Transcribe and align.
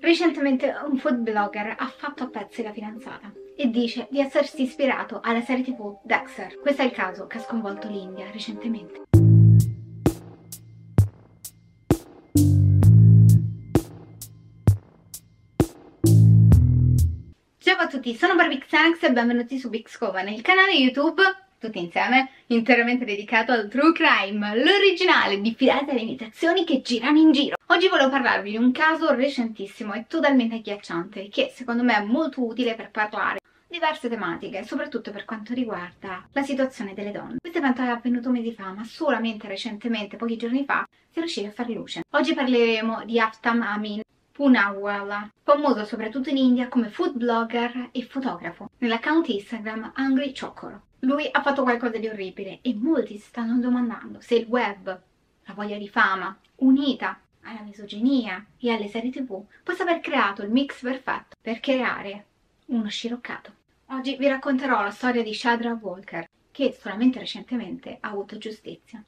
Recentemente 0.00 0.74
un 0.90 0.98
food 0.98 1.18
blogger 1.18 1.76
ha 1.78 1.86
fatto 1.86 2.24
a 2.24 2.28
pezzi 2.28 2.64
la 2.64 2.72
fidanzata 2.72 3.32
e 3.56 3.68
dice 3.68 4.08
di 4.10 4.18
essersi 4.18 4.62
ispirato 4.62 5.20
alla 5.22 5.40
serie 5.40 5.62
tv 5.62 6.00
Dexter. 6.02 6.58
Questo 6.58 6.82
è 6.82 6.86
il 6.86 6.90
caso 6.90 7.28
che 7.28 7.38
ha 7.38 7.40
sconvolto 7.40 7.86
l'India 7.88 8.28
recentemente. 8.32 9.02
Ciao 17.58 17.78
a 17.78 17.86
tutti, 17.86 18.14
sono 18.16 18.34
Barbie 18.34 18.58
Xanax 18.58 19.02
e 19.04 19.12
benvenuti 19.12 19.60
su 19.60 19.68
Big 19.68 19.86
Coven, 19.96 20.26
il 20.26 20.42
canale 20.42 20.72
YouTube 20.72 21.22
tutti 21.58 21.78
insieme, 21.78 22.30
interamente 22.46 23.04
dedicato 23.04 23.52
al 23.52 23.68
true 23.68 23.92
crime, 23.92 24.56
l'originale, 24.56 25.40
diffidate 25.40 25.92
le 25.92 26.00
imitazioni 26.00 26.64
che 26.64 26.80
girano 26.80 27.18
in 27.18 27.32
giro. 27.32 27.56
Oggi 27.66 27.88
volevo 27.88 28.10
parlarvi 28.10 28.50
di 28.50 28.56
un 28.56 28.72
caso 28.72 29.12
recentissimo 29.12 29.92
e 29.92 30.06
totalmente 30.08 30.56
agghiacciante, 30.56 31.28
che 31.28 31.52
secondo 31.54 31.82
me 31.82 31.96
è 31.96 32.04
molto 32.04 32.44
utile 32.44 32.74
per 32.74 32.90
parlare 32.90 33.40
di 33.66 33.74
diverse 33.74 34.08
tematiche, 34.08 34.64
soprattutto 34.64 35.10
per 35.10 35.24
quanto 35.24 35.52
riguarda 35.52 36.26
la 36.32 36.42
situazione 36.42 36.94
delle 36.94 37.10
donne. 37.10 37.36
Questo 37.40 37.58
evento 37.58 37.82
è 37.82 37.88
avvenuto 37.88 38.30
mesi 38.30 38.52
fa, 38.52 38.72
ma 38.72 38.84
solamente 38.84 39.46
recentemente, 39.48 40.16
pochi 40.16 40.36
giorni 40.36 40.64
fa, 40.64 40.86
si 41.10 41.18
è 41.18 41.20
riusciti 41.20 41.46
a 41.46 41.52
fare 41.52 41.72
luce. 41.72 42.02
Oggi 42.10 42.34
parleremo 42.34 43.04
di 43.04 43.20
Aftam 43.20 43.62
Amin, 43.62 44.00
Poonawalla, 44.32 45.30
famoso 45.42 45.84
soprattutto 45.84 46.30
in 46.30 46.36
India 46.36 46.68
come 46.68 46.88
food 46.88 47.16
blogger 47.16 47.88
e 47.90 48.02
fotografo, 48.04 48.70
nell'account 48.78 49.28
Instagram 49.28 49.92
Angry 49.96 50.32
Chocoro. 50.32 50.82
Lui 51.00 51.28
ha 51.30 51.42
fatto 51.42 51.62
qualcosa 51.62 51.98
di 51.98 52.08
orribile 52.08 52.58
e 52.60 52.74
molti 52.74 53.18
si 53.18 53.26
stanno 53.26 53.58
domandando 53.60 54.20
se 54.20 54.34
il 54.34 54.46
web, 54.46 54.84
la 55.44 55.54
voglia 55.54 55.78
di 55.78 55.88
fama, 55.88 56.36
unita 56.56 57.20
alla 57.42 57.60
misoginia 57.60 58.44
e 58.58 58.72
alle 58.72 58.88
serie 58.88 59.10
tv, 59.10 59.44
possa 59.62 59.84
aver 59.84 60.00
creato 60.00 60.42
il 60.42 60.50
mix 60.50 60.82
perfetto 60.82 61.36
per 61.40 61.60
creare 61.60 62.26
uno 62.66 62.88
sciroccato. 62.88 63.52
Oggi 63.90 64.16
vi 64.16 64.26
racconterò 64.26 64.82
la 64.82 64.90
storia 64.90 65.22
di 65.22 65.32
Shadra 65.32 65.78
Walker, 65.80 66.28
che 66.50 66.76
solamente 66.78 67.20
recentemente 67.20 67.98
ha 68.00 68.08
avuto 68.08 68.36
giustizia. 68.36 69.02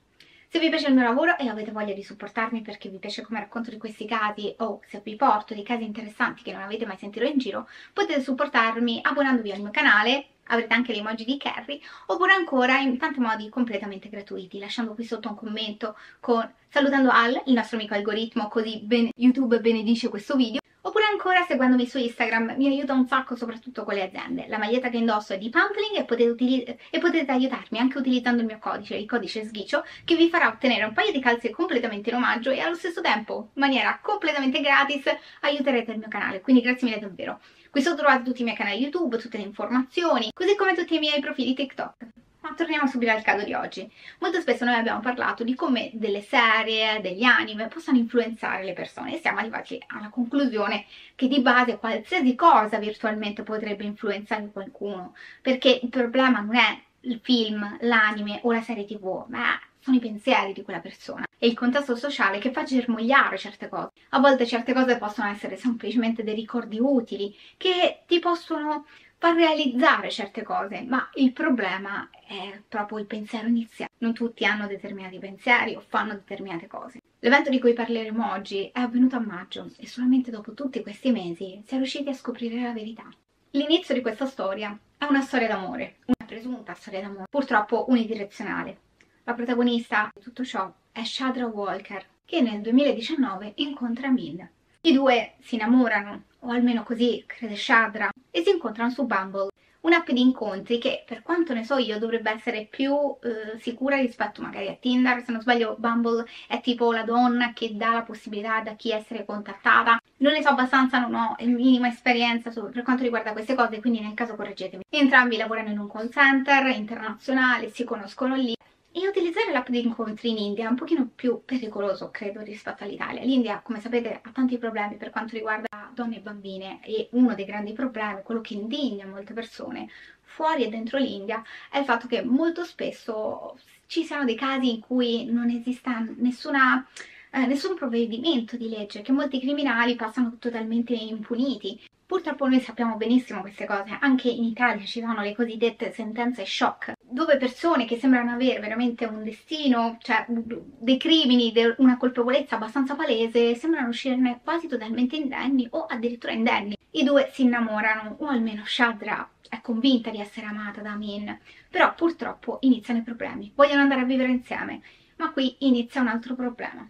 Se 0.53 0.59
vi 0.59 0.69
piace 0.69 0.89
il 0.89 0.95
mio 0.95 1.05
lavoro 1.05 1.37
e 1.39 1.49
avete 1.49 1.71
voglia 1.71 1.93
di 1.93 2.03
supportarmi 2.03 2.63
perché 2.63 2.89
vi 2.89 2.99
piace 2.99 3.23
come 3.23 3.41
racconto 3.41 3.71
di 3.71 3.79
questi 3.79 4.05
casi 4.07 4.53
o 4.59 4.81
se 4.87 5.01
vi 5.05 5.17
porto 5.17 5.55
dei 5.55 5.63
casi 5.63 5.85
interessanti 5.85 6.43
che 6.43 6.53
non 6.53 6.63
avete 6.63 6.87
mai 6.87 6.97
sentito 6.97 7.25
in 7.25 7.39
giro, 7.39 7.69
potete 7.93 8.21
supportarmi 8.21 9.01
abbonandovi 9.03 9.53
al 9.53 9.61
mio 9.61 9.71
canale 9.71 10.27
avrete 10.51 10.75
anche 10.75 10.93
l'emoji 10.93 11.25
di 11.25 11.37
Carrie, 11.37 11.81
oppure 12.07 12.33
ancora 12.33 12.79
in 12.79 12.99
tanti 12.99 13.21
modi 13.21 13.49
completamente 13.49 14.09
gratuiti, 14.09 14.59
lasciando 14.59 14.95
qui 14.95 15.05
sotto 15.05 15.29
un 15.29 15.37
commento 15.37 15.97
con 16.21 16.49
salutando 16.69 17.11
Al, 17.11 17.43
il 17.47 17.55
nostro 17.55 17.77
amico 17.77 17.95
algoritmo, 17.95 18.49
così 18.49 18.81
ben 18.83 19.11
YouTube 19.17 19.61
benedice 19.61 20.09
questo 20.09 20.37
video, 20.37 20.61
Oppure 20.83 21.05
ancora 21.05 21.45
seguendomi 21.45 21.87
su 21.87 21.99
Instagram 21.99 22.55
mi 22.57 22.67
aiuta 22.67 22.95
un 22.95 23.07
sacco 23.07 23.37
soprattutto 23.37 23.85
con 23.85 23.93
le 23.93 24.03
aziende. 24.03 24.47
La 24.49 24.57
maglietta 24.57 24.89
che 24.89 24.97
indosso 24.97 25.35
è 25.35 25.39
di 25.39 25.51
Pampling 25.51 25.99
e 25.99 26.05
potete, 26.05 26.79
e 26.89 26.99
potete 26.99 27.31
aiutarmi 27.31 27.79
anche 27.79 27.99
utilizzando 27.99 28.41
il 28.41 28.47
mio 28.47 28.59
codice, 28.59 28.97
il 28.97 29.07
codice 29.07 29.45
sghicio, 29.45 29.85
che 30.05 30.17
vi 30.17 30.31
farà 30.31 30.49
ottenere 30.49 30.85
un 30.85 30.95
paio 30.95 31.13
di 31.13 31.21
calze 31.21 31.51
completamente 31.51 32.09
in 32.09 32.17
omaggio 32.17 32.51
e 32.51 32.61
allo 32.61 32.75
stesso 32.75 33.03
tempo, 33.03 33.51
in 33.53 33.61
maniera 33.61 33.99
completamente 34.01 34.61
gratis, 34.61 35.03
aiuterete 35.41 35.93
il 35.93 35.99
mio 35.99 36.09
canale. 36.09 36.41
Quindi 36.41 36.63
grazie 36.63 36.89
mille 36.89 37.01
davvero. 37.01 37.41
Qui 37.71 37.83
sotto 37.83 37.99
trovate 37.99 38.25
tutti 38.25 38.41
i 38.41 38.45
miei 38.45 38.57
canali 38.57 38.81
YouTube, 38.81 39.17
tutte 39.17 39.37
le 39.37 39.45
informazioni, 39.45 40.31
così 40.35 40.57
come 40.57 40.75
tutti 40.75 40.97
i 40.97 40.99
miei 40.99 41.21
profili 41.21 41.55
TikTok. 41.55 41.95
Ma 42.41 42.53
torniamo 42.57 42.89
subito 42.89 43.13
al 43.13 43.23
caso 43.23 43.45
di 43.45 43.55
oggi. 43.55 43.89
Molto 44.19 44.41
spesso 44.41 44.65
noi 44.65 44.75
abbiamo 44.75 44.99
parlato 44.99 45.45
di 45.45 45.55
come 45.55 45.91
delle 45.93 46.21
serie, 46.21 47.01
degli 47.01 47.23
anime 47.23 47.69
possano 47.69 47.99
influenzare 47.99 48.65
le 48.65 48.73
persone 48.73 49.15
e 49.15 49.19
siamo 49.19 49.39
arrivati 49.39 49.81
alla 49.87 50.09
conclusione 50.09 50.87
che 51.15 51.29
di 51.29 51.41
base 51.41 51.79
qualsiasi 51.79 52.35
cosa 52.35 52.79
virtualmente 52.79 53.45
potrebbe 53.45 53.85
influenzare 53.85 54.51
qualcuno, 54.51 55.15
perché 55.41 55.79
il 55.81 55.91
problema 55.91 56.41
non 56.41 56.57
è 56.57 56.77
il 57.03 57.21
film, 57.23 57.77
l'anime 57.83 58.41
o 58.43 58.53
la 58.53 58.63
serie 58.63 58.85
tv, 58.85 59.27
ma 59.29 59.57
sono 59.91 59.97
i 59.97 59.99
pensieri 59.99 60.53
di 60.53 60.63
quella 60.63 60.79
persona 60.79 61.27
e 61.37 61.49
il 61.49 61.55
contesto 61.55 61.97
sociale 61.97 62.39
che 62.39 62.53
fa 62.53 62.63
germogliare 62.63 63.37
certe 63.37 63.69
cose. 63.69 63.91
A 64.11 64.21
volte 64.21 64.47
certe 64.47 64.73
cose 64.73 64.99
possono 64.99 65.29
essere 65.29 65.57
semplicemente 65.57 66.23
dei 66.23 66.35
ricordi 66.35 66.79
utili 66.81 67.37
che 67.57 68.03
ti 68.07 68.21
possono 68.21 68.87
far 69.19 69.35
realizzare 69.35 70.11
certe 70.11 70.43
cose, 70.43 70.83
ma 70.83 71.11
il 71.15 71.33
problema 71.33 72.09
è 72.27 72.61
proprio 72.69 72.99
il 72.99 73.07
pensiero 73.07 73.49
iniziale. 73.49 73.91
Non 73.99 74.15
tutti 74.15 74.45
hanno 74.45 74.69
determinati 74.69 75.19
pensieri 75.19 75.75
o 75.75 75.81
fanno 75.81 76.13
determinate 76.13 76.69
cose. 76.69 77.01
L'evento 77.19 77.51
di 77.51 77.59
cui 77.59 77.73
parleremo 77.73 78.31
oggi 78.31 78.71
è 78.73 78.79
avvenuto 78.81 79.17
a 79.17 79.21
maggio 79.21 79.71
e 79.77 79.87
solamente 79.87 80.31
dopo 80.31 80.55
tutti 80.55 80.83
questi 80.83 81.11
mesi 81.11 81.63
si 81.67 81.75
è 81.75 81.77
riusciti 81.77 82.09
a 82.09 82.15
scoprire 82.15 82.63
la 82.63 82.73
verità. 82.73 83.09
L'inizio 83.51 83.95
di 83.95 84.01
questa 84.01 84.27
storia 84.27 84.79
è 84.97 85.05
una 85.05 85.21
storia 85.21 85.49
d'amore, 85.49 85.97
una 86.07 86.27
presunta 86.27 86.75
storia 86.75 87.01
d'amore, 87.01 87.27
purtroppo 87.29 87.87
unidirezionale. 87.89 88.89
La 89.31 89.37
protagonista 89.37 90.11
di 90.13 90.21
tutto 90.21 90.45
ciò 90.45 90.69
è 90.91 91.05
Shadra 91.05 91.47
Walker, 91.47 92.05
che 92.25 92.41
nel 92.41 92.63
2019 92.63 93.53
incontra 93.59 94.11
Min. 94.11 94.45
I 94.81 94.93
due 94.93 95.35
si 95.39 95.55
innamorano, 95.55 96.25
o 96.41 96.51
almeno 96.51 96.83
così 96.83 97.23
crede 97.29 97.55
Shadra, 97.55 98.11
e 98.29 98.43
si 98.43 98.51
incontrano 98.51 98.91
su 98.91 99.07
Bumble, 99.07 99.51
un'app 99.83 100.11
di 100.11 100.21
incontri 100.21 100.79
che 100.79 101.05
per 101.07 101.23
quanto 101.23 101.55
ne 101.55 101.63
so 101.63 101.77
io 101.77 102.01
dovrebbe 102.01 102.33
essere 102.33 102.67
più 102.69 102.93
eh, 103.23 103.57
sicura 103.61 103.99
rispetto 103.99 104.43
magari 104.43 104.67
a 104.67 104.75
Tinder, 104.75 105.23
se 105.25 105.31
non 105.31 105.43
sbaglio 105.43 105.77
Bumble 105.79 106.27
è 106.49 106.61
tipo 106.61 106.93
la 106.93 107.05
donna 107.05 107.53
che 107.53 107.77
dà 107.77 107.93
la 107.93 108.03
possibilità 108.03 108.61
da 108.63 108.75
chi 108.75 108.91
essere 108.91 109.25
contattata, 109.25 110.01
non 110.17 110.33
ne 110.33 110.43
so 110.43 110.49
abbastanza, 110.49 110.99
non 110.99 111.15
ho 111.15 111.37
minima 111.45 111.87
esperienza 111.87 112.51
su, 112.51 112.69
per 112.69 112.83
quanto 112.83 113.05
riguarda 113.05 113.31
queste 113.31 113.55
cose, 113.55 113.79
quindi 113.79 114.01
nel 114.01 114.15
caso 114.15 114.35
correggetemi. 114.35 114.83
Entrambi 114.91 115.37
lavorano 115.37 115.71
in 115.71 115.79
un 115.79 115.89
call 115.89 116.11
center 116.11 116.67
internazionale, 116.67 117.71
si 117.71 117.85
conoscono 117.85 118.35
lì 118.35 118.55
e 118.93 119.07
utilizzare 119.07 119.53
l'app 119.53 119.69
di 119.69 119.85
incontri 119.85 120.31
in 120.31 120.39
India 120.39 120.67
è 120.67 120.69
un 120.69 120.75
pochino 120.77 121.09
più 121.15 121.43
pericoloso, 121.45 122.11
credo, 122.11 122.41
rispetto 122.41 122.85
all'Italia. 122.85 123.23
L'India, 123.23 123.61
come 123.61 123.81
sapete, 123.81 124.21
ha 124.23 124.31
tanti 124.33 124.59
problemi 124.59 124.97
per 124.97 125.11
quanto 125.11 125.35
riguarda 125.35 125.69
donne 125.95 126.17
e 126.17 126.21
bambine 126.21 126.81
e 126.85 127.09
uno 127.13 127.35
dei 127.35 127.45
grandi 127.45 127.73
problemi, 127.73 128.23
quello 128.23 128.41
che 128.41 128.55
indigna 128.55 129.07
molte 129.07 129.33
persone 129.33 129.89
fuori 130.23 130.65
e 130.65 130.69
dentro 130.69 130.99
l'India, 130.99 131.43
è 131.71 131.79
il 131.79 131.85
fatto 131.85 132.07
che 132.07 132.23
molto 132.23 132.65
spesso 132.65 133.59
ci 133.87 134.05
siano 134.05 134.25
dei 134.25 134.37
casi 134.37 134.75
in 134.75 134.81
cui 134.81 135.25
non 135.27 135.51
esista 135.51 136.05
nessuna 136.17 136.87
eh, 137.33 137.47
nessun 137.47 137.75
provvedimento 137.77 138.57
di 138.57 138.69
legge, 138.69 139.03
che 139.03 139.13
molti 139.13 139.41
criminali 139.41 139.95
passano 139.97 140.37
totalmente 140.39 140.95
impuniti. 140.95 141.81
Purtroppo 142.07 142.49
noi 142.49 142.61
sappiamo 142.61 142.97
benissimo 142.97 143.41
queste 143.41 143.67
cose, 143.67 143.97
anche 144.01 144.29
in 144.29 144.43
Italia 144.43 144.85
ci 144.85 145.01
sono 145.01 145.21
le 145.21 145.35
cosiddette 145.35 145.93
sentenze 145.93 146.45
shock, 146.45 146.93
dove 147.11 147.37
persone 147.37 147.85
che 147.85 147.99
sembrano 147.99 148.33
avere 148.33 148.61
veramente 148.61 149.05
un 149.05 149.23
destino, 149.23 149.99
cioè 150.01 150.25
dei 150.29 150.97
crimini, 150.97 151.53
una 151.79 151.97
colpevolezza 151.97 152.57
abbastanza 152.57 152.95
palese, 152.95 153.55
sembrano 153.55 153.89
uscirne 153.89 154.41
quasi 154.43 154.69
totalmente 154.69 155.17
indenni 155.17 155.67
o 155.71 155.85
addirittura 155.85 156.33
indenni. 156.33 156.77
I 156.93 157.05
due 157.05 157.31
si 157.33 157.43
innamorano, 157.43 158.17
o 158.19 158.27
almeno 158.27 158.65
Shadra 158.65 159.29
è 159.49 159.61
convinta 159.61 160.11
di 160.11 160.21
essere 160.21 160.47
amata 160.47 160.81
da 160.81 160.93
Amin, 160.93 161.39
però 161.69 161.95
purtroppo 161.95 162.59
iniziano 162.63 163.01
i 163.01 163.05
problemi, 163.05 163.53
vogliono 163.55 163.83
andare 163.83 164.01
a 164.03 164.05
vivere 164.05 164.31
insieme, 164.31 164.81
ma 165.17 165.33
qui 165.33 165.57
inizia 165.61 166.01
un 166.01 166.09
altro 166.09 166.35
problema, 166.35 166.87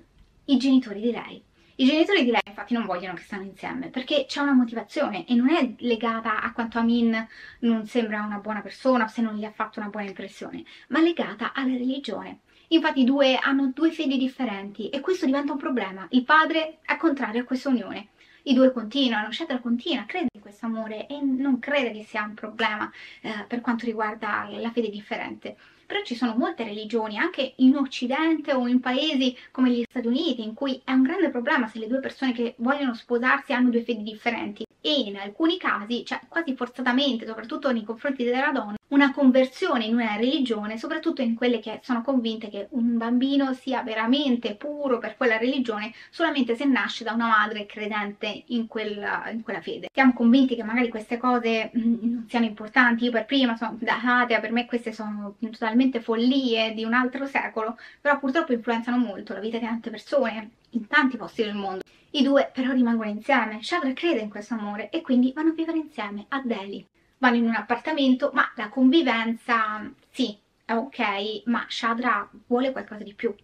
i 0.47 0.57
genitori 0.57 1.01
di 1.01 1.11
lei. 1.11 1.43
I 1.81 1.87
genitori 1.87 2.25
di 2.25 2.31
lei 2.31 2.43
infatti 2.45 2.75
non 2.75 2.85
vogliono 2.85 3.15
che 3.15 3.23
stanno 3.23 3.45
insieme 3.45 3.89
perché 3.89 4.27
c'è 4.29 4.43
una 4.43 4.53
motivazione 4.53 5.27
e 5.27 5.35
non 5.35 5.49
è 5.49 5.77
legata 5.79 6.43
a 6.43 6.53
quanto 6.53 6.79
Amin 6.79 7.27
non 7.61 7.87
sembra 7.87 8.21
una 8.23 8.37
buona 8.37 8.61
persona 8.61 9.05
o 9.05 9.09
se 9.09 9.23
non 9.23 9.37
gli 9.37 9.45
ha 9.45 9.51
fatto 9.51 9.81
una 9.81 9.89
buona 9.89 10.07
impressione, 10.07 10.63
ma 10.89 11.01
legata 11.01 11.55
alla 11.55 11.73
religione. 11.73 12.41
Infatti 12.69 13.01
i 13.01 13.05
due 13.05 13.37
hanno 13.37 13.73
due 13.75 13.93
fedi 13.93 14.19
differenti 14.19 14.91
e 14.91 15.01
questo 15.01 15.25
diventa 15.25 15.53
un 15.53 15.59
problema. 15.59 16.07
Il 16.11 16.25
padre 16.25 16.81
è 16.83 16.99
contrario 16.99 17.41
a 17.41 17.45
questa 17.45 17.71
unione. 17.71 18.09
I 18.45 18.55
due 18.55 18.73
continuano, 18.73 19.31
Shadra 19.33 19.59
continua, 19.59 20.05
crede 20.07 20.29
in 20.33 20.41
questo 20.41 20.67
amore 20.67 21.07
e 21.07 21.21
non 21.21 21.59
crede 21.59 21.93
che 21.93 22.05
sia 22.05 22.23
un 22.23 22.35
problema 22.35 22.91
eh, 23.21 23.45
per 23.47 23.61
quanto 23.61 23.85
riguarda 23.85 24.49
la 24.51 24.71
fede 24.71 24.89
differente 24.91 25.57
però 25.91 26.05
ci 26.05 26.15
sono 26.15 26.37
molte 26.37 26.63
religioni, 26.63 27.19
anche 27.19 27.55
in 27.57 27.75
Occidente 27.75 28.53
o 28.53 28.69
in 28.69 28.79
paesi 28.79 29.37
come 29.51 29.71
gli 29.71 29.83
Stati 29.89 30.07
Uniti, 30.07 30.41
in 30.41 30.55
cui 30.55 30.81
è 30.85 30.93
un 30.93 31.03
grande 31.03 31.31
problema 31.31 31.67
se 31.67 31.81
le 31.81 31.89
due 31.89 31.99
persone 31.99 32.31
che 32.33 32.55
vogliono 32.59 32.95
sposarsi 32.95 33.53
hanno 33.53 33.71
due 33.71 33.83
fedi 33.83 34.05
differenti. 34.05 34.65
E 34.81 35.01
in 35.01 35.17
alcuni 35.17 35.59
casi, 35.59 36.05
cioè 36.05 36.21
quasi 36.29 36.55
forzatamente, 36.55 37.27
soprattutto 37.27 37.73
nei 37.73 37.83
confronti 37.83 38.23
della 38.23 38.53
donna, 38.53 38.77
una 38.91 39.13
conversione 39.13 39.85
in 39.85 39.95
una 39.95 40.17
religione, 40.17 40.79
soprattutto 40.79 41.23
in 41.23 41.35
quelle 41.35 41.61
che 41.61 41.81
sono 41.83 42.03
convinte 42.03 42.49
che 42.49 42.69
un 42.71 42.97
bambino 42.97 43.53
sia 43.55 43.83
veramente 43.83 44.55
puro 44.55 44.99
per 44.99 45.17
quella 45.17 45.37
religione 45.37 45.93
solamente 46.11 46.57
se 46.57 46.65
nasce 46.65 47.05
da 47.05 47.13
una 47.13 47.29
madre 47.29 47.67
credente 47.67 48.45
in 48.47 48.67
quella, 48.67 49.29
in 49.31 49.43
quella 49.43 49.61
fede. 49.61 49.89
Siamo 49.93 50.13
convinti 50.13 50.57
che 50.57 50.65
magari 50.65 50.89
queste 50.89 51.19
cose 51.19 51.71
mm, 51.77 51.95
non 52.01 52.27
siano 52.29 52.47
importanti, 52.47 53.05
io 53.05 53.11
per 53.11 53.27
prima 53.27 53.57
sono 53.57 53.77
da 53.81 54.01
atea, 54.23 54.41
per 54.41 54.53
me 54.53 54.67
queste 54.67 54.93
sono 54.93 55.37
totalmente 55.39 56.01
follie 56.01 56.75
di 56.75 56.85
un 56.85 56.95
altro 56.95 57.27
secolo, 57.27 57.77
però 58.01 58.19
purtroppo 58.19 58.53
influenzano 58.53 58.99
molto 58.99 59.35
la 59.35 59.41
vita 59.41 59.59
di 59.59 59.65
tante 59.65 59.91
persone 59.91 60.51
in 60.71 60.87
tanti 60.89 61.17
posti 61.17 61.43
del 61.43 61.55
mondo. 61.55 61.83
I 62.13 62.23
due 62.25 62.51
però 62.53 62.73
rimangono 62.73 63.09
insieme, 63.09 63.63
Shadra 63.63 63.93
crede 63.93 64.21
in 64.21 64.31
questo 64.31 64.55
amore 64.55 64.91
e 64.91 65.01
quindi 65.01 65.33
vanno 65.33 65.51
a 65.51 65.55
vivere 65.55 65.79
insieme 65.79 66.27
a 66.29 66.43
Delhi 66.45 66.85
vanno 67.21 67.37
in 67.37 67.47
un 67.47 67.55
appartamento, 67.55 68.31
ma 68.33 68.51
la 68.57 68.69
convivenza 68.69 69.89
sì, 70.11 70.37
è 70.65 70.73
ok, 70.73 71.43
ma 71.45 71.67
Shadra 71.69 72.29
vuole 72.47 72.73
qualcosa 72.73 73.05
di 73.05 73.15
più. 73.15 73.35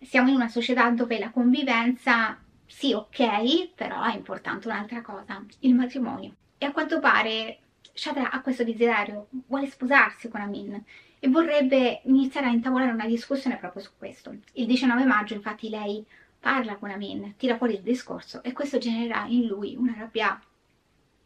Siamo 0.00 0.28
in 0.28 0.36
una 0.36 0.48
società 0.48 0.88
dove 0.90 1.18
la 1.18 1.30
convivenza 1.30 2.38
sì, 2.64 2.92
ok, 2.92 3.72
però 3.74 4.02
è 4.04 4.14
importante 4.14 4.68
un'altra 4.68 5.02
cosa, 5.02 5.44
il 5.60 5.74
matrimonio. 5.74 6.34
E 6.56 6.66
a 6.66 6.72
quanto 6.72 7.00
pare 7.00 7.58
Shadra 7.92 8.30
ha 8.30 8.40
questo 8.42 8.62
desiderio, 8.62 9.26
vuole 9.48 9.66
sposarsi 9.66 10.28
con 10.28 10.40
Amin 10.40 10.80
e 11.18 11.28
vorrebbe 11.28 12.02
iniziare 12.04 12.46
a 12.46 12.50
intavolare 12.50 12.92
una 12.92 13.06
discussione 13.06 13.56
proprio 13.56 13.82
su 13.82 13.90
questo. 13.98 14.32
Il 14.52 14.66
19 14.66 15.04
maggio 15.04 15.34
infatti 15.34 15.68
lei 15.68 16.06
parla 16.38 16.76
con 16.76 16.90
Amin, 16.90 17.34
tira 17.36 17.56
fuori 17.56 17.74
il 17.74 17.82
discorso 17.82 18.40
e 18.44 18.52
questo 18.52 18.78
genererà 18.78 19.26
in 19.26 19.46
lui 19.46 19.74
una 19.74 19.94
rabbia 19.98 20.40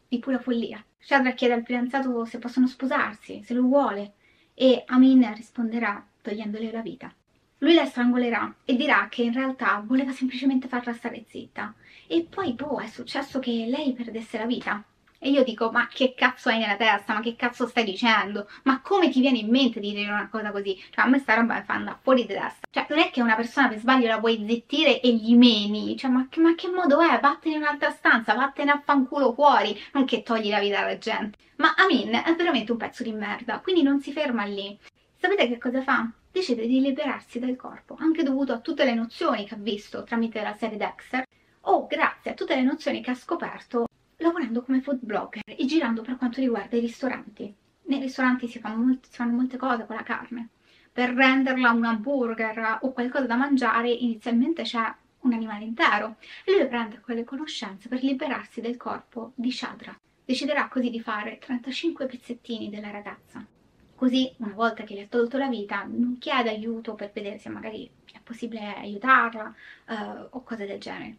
di 0.07 0.19
pura 0.19 0.39
follia. 0.39 0.83
Shadra 0.97 1.31
chiede 1.31 1.53
al 1.53 1.63
fidanzato 1.63 2.25
se 2.25 2.39
possono 2.39 2.67
sposarsi, 2.67 3.41
se 3.43 3.53
lo 3.53 3.61
vuole, 3.63 4.13
e 4.53 4.83
Amin 4.87 5.33
risponderà 5.35 6.05
togliendole 6.21 6.71
la 6.71 6.81
vita. 6.81 7.13
Lui 7.59 7.73
la 7.73 7.85
strangolerà 7.85 8.55
e 8.65 8.75
dirà 8.75 9.07
che 9.09 9.23
in 9.23 9.33
realtà 9.33 9.81
voleva 9.85 10.11
semplicemente 10.11 10.67
farla 10.67 10.93
stare 10.93 11.23
zitta. 11.27 11.73
E 12.07 12.25
poi, 12.29 12.53
boh, 12.53 12.79
è 12.79 12.87
successo 12.87 13.39
che 13.39 13.65
lei 13.67 13.93
perdesse 13.93 14.37
la 14.37 14.45
vita. 14.45 14.83
E 15.25 15.29
io 15.29 15.43
dico, 15.43 15.71
ma 15.71 15.87
che 15.87 16.13
cazzo 16.13 16.49
hai 16.49 16.59
nella 16.59 16.75
testa? 16.75 17.15
Ma 17.15 17.19
che 17.19 17.35
cazzo 17.35 17.65
stai 17.65 17.83
dicendo? 17.83 18.47
Ma 18.61 18.79
come 18.81 19.09
ti 19.09 19.21
viene 19.21 19.39
in 19.39 19.49
mente 19.49 19.79
di 19.79 19.91
dire 19.91 20.11
una 20.11 20.29
cosa 20.29 20.51
così? 20.51 20.79
Cioè, 20.91 21.03
a 21.03 21.07
me 21.07 21.17
sta 21.17 21.33
roba 21.33 21.55
mi 21.55 21.63
fa 21.63 21.73
andare 21.73 21.97
fuori 22.03 22.27
di 22.27 22.33
testa. 22.35 22.67
Cioè, 22.69 22.85
non 22.89 22.99
è 22.99 23.09
che 23.09 23.23
una 23.23 23.35
persona 23.35 23.69
per 23.69 23.79
sbaglio 23.79 24.05
la 24.05 24.19
vuoi 24.19 24.45
zittire 24.47 25.01
e 25.01 25.11
gli 25.15 25.35
meni. 25.35 25.97
Cioè, 25.97 26.11
ma, 26.11 26.27
ma 26.35 26.53
che 26.53 26.69
modo 26.69 27.01
è? 27.01 27.19
Vattene 27.19 27.55
in 27.55 27.61
un'altra 27.61 27.89
stanza, 27.89 28.35
vattene 28.35 28.69
a 28.69 28.81
fanculo 28.85 29.33
fuori, 29.33 29.75
non 29.93 30.05
che 30.05 30.21
togli 30.21 30.49
la 30.51 30.59
vita 30.59 30.81
alla 30.81 30.99
gente. 30.99 31.39
Ma 31.55 31.73
Amin 31.75 32.11
è 32.23 32.35
veramente 32.35 32.71
un 32.71 32.77
pezzo 32.77 33.01
di 33.01 33.11
merda, 33.11 33.61
quindi 33.61 33.81
non 33.81 33.99
si 34.01 34.11
ferma 34.11 34.43
lì. 34.43 34.77
Sapete 35.17 35.47
che 35.47 35.57
cosa 35.57 35.81
fa? 35.81 36.07
Decide 36.31 36.67
di 36.67 36.79
liberarsi 36.81 37.39
dal 37.39 37.55
corpo, 37.55 37.95
anche 37.97 38.21
dovuto 38.21 38.53
a 38.53 38.59
tutte 38.59 38.85
le 38.85 38.93
nozioni 38.93 39.47
che 39.47 39.55
ha 39.55 39.59
visto 39.59 40.03
tramite 40.03 40.43
la 40.43 40.53
serie 40.53 40.77
Dexter, 40.77 41.25
o 41.61 41.87
grazie 41.87 42.29
a 42.29 42.33
tutte 42.35 42.53
le 42.53 42.61
nozioni 42.61 43.01
che 43.01 43.09
ha 43.09 43.15
scoperto 43.15 43.87
lavorando 44.17 44.63
come 44.63 44.81
food 44.81 44.99
blogger 45.01 45.43
e 45.45 45.65
girando 45.65 46.01
per 46.01 46.17
quanto 46.17 46.39
riguarda 46.39 46.77
i 46.77 46.81
ristoranti. 46.81 47.53
Nei 47.83 47.99
ristoranti 47.99 48.47
si 48.47 48.59
fanno, 48.59 48.83
molti, 48.83 49.09
si 49.09 49.15
fanno 49.15 49.35
molte 49.35 49.57
cose 49.57 49.85
con 49.85 49.95
la 49.95 50.03
carne. 50.03 50.49
Per 50.91 51.13
renderla 51.13 51.71
un 51.71 51.83
hamburger 51.83 52.79
o 52.81 52.91
qualcosa 52.93 53.25
da 53.25 53.35
mangiare 53.35 53.91
inizialmente 53.91 54.63
c'è 54.63 54.93
un 55.21 55.33
animale 55.33 55.65
intero 55.65 56.15
e 56.43 56.53
lui 56.53 56.67
prende 56.67 56.99
quelle 56.99 57.23
conoscenze 57.23 57.89
per 57.89 58.01
liberarsi 58.01 58.61
del 58.61 58.77
corpo 58.77 59.33
di 59.35 59.51
Shadra. 59.51 59.97
Deciderà 60.23 60.67
così 60.67 60.89
di 60.89 61.01
fare 61.01 61.37
35 61.37 62.05
pezzettini 62.05 62.69
della 62.69 62.91
ragazza. 62.91 63.45
Così, 63.95 64.33
una 64.37 64.53
volta 64.53 64.83
che 64.83 64.93
gli 64.95 64.99
ha 64.99 65.07
tolto 65.07 65.37
la 65.37 65.47
vita, 65.47 65.83
non 65.83 66.17
chiede 66.17 66.49
aiuto 66.49 66.95
per 66.95 67.11
vedere 67.13 67.37
se 67.37 67.49
magari 67.49 67.89
è 68.11 68.19
possibile 68.23 68.75
aiutarla 68.75 69.53
uh, 69.87 70.27
o 70.31 70.43
cose 70.43 70.65
del 70.65 70.79
genere 70.79 71.17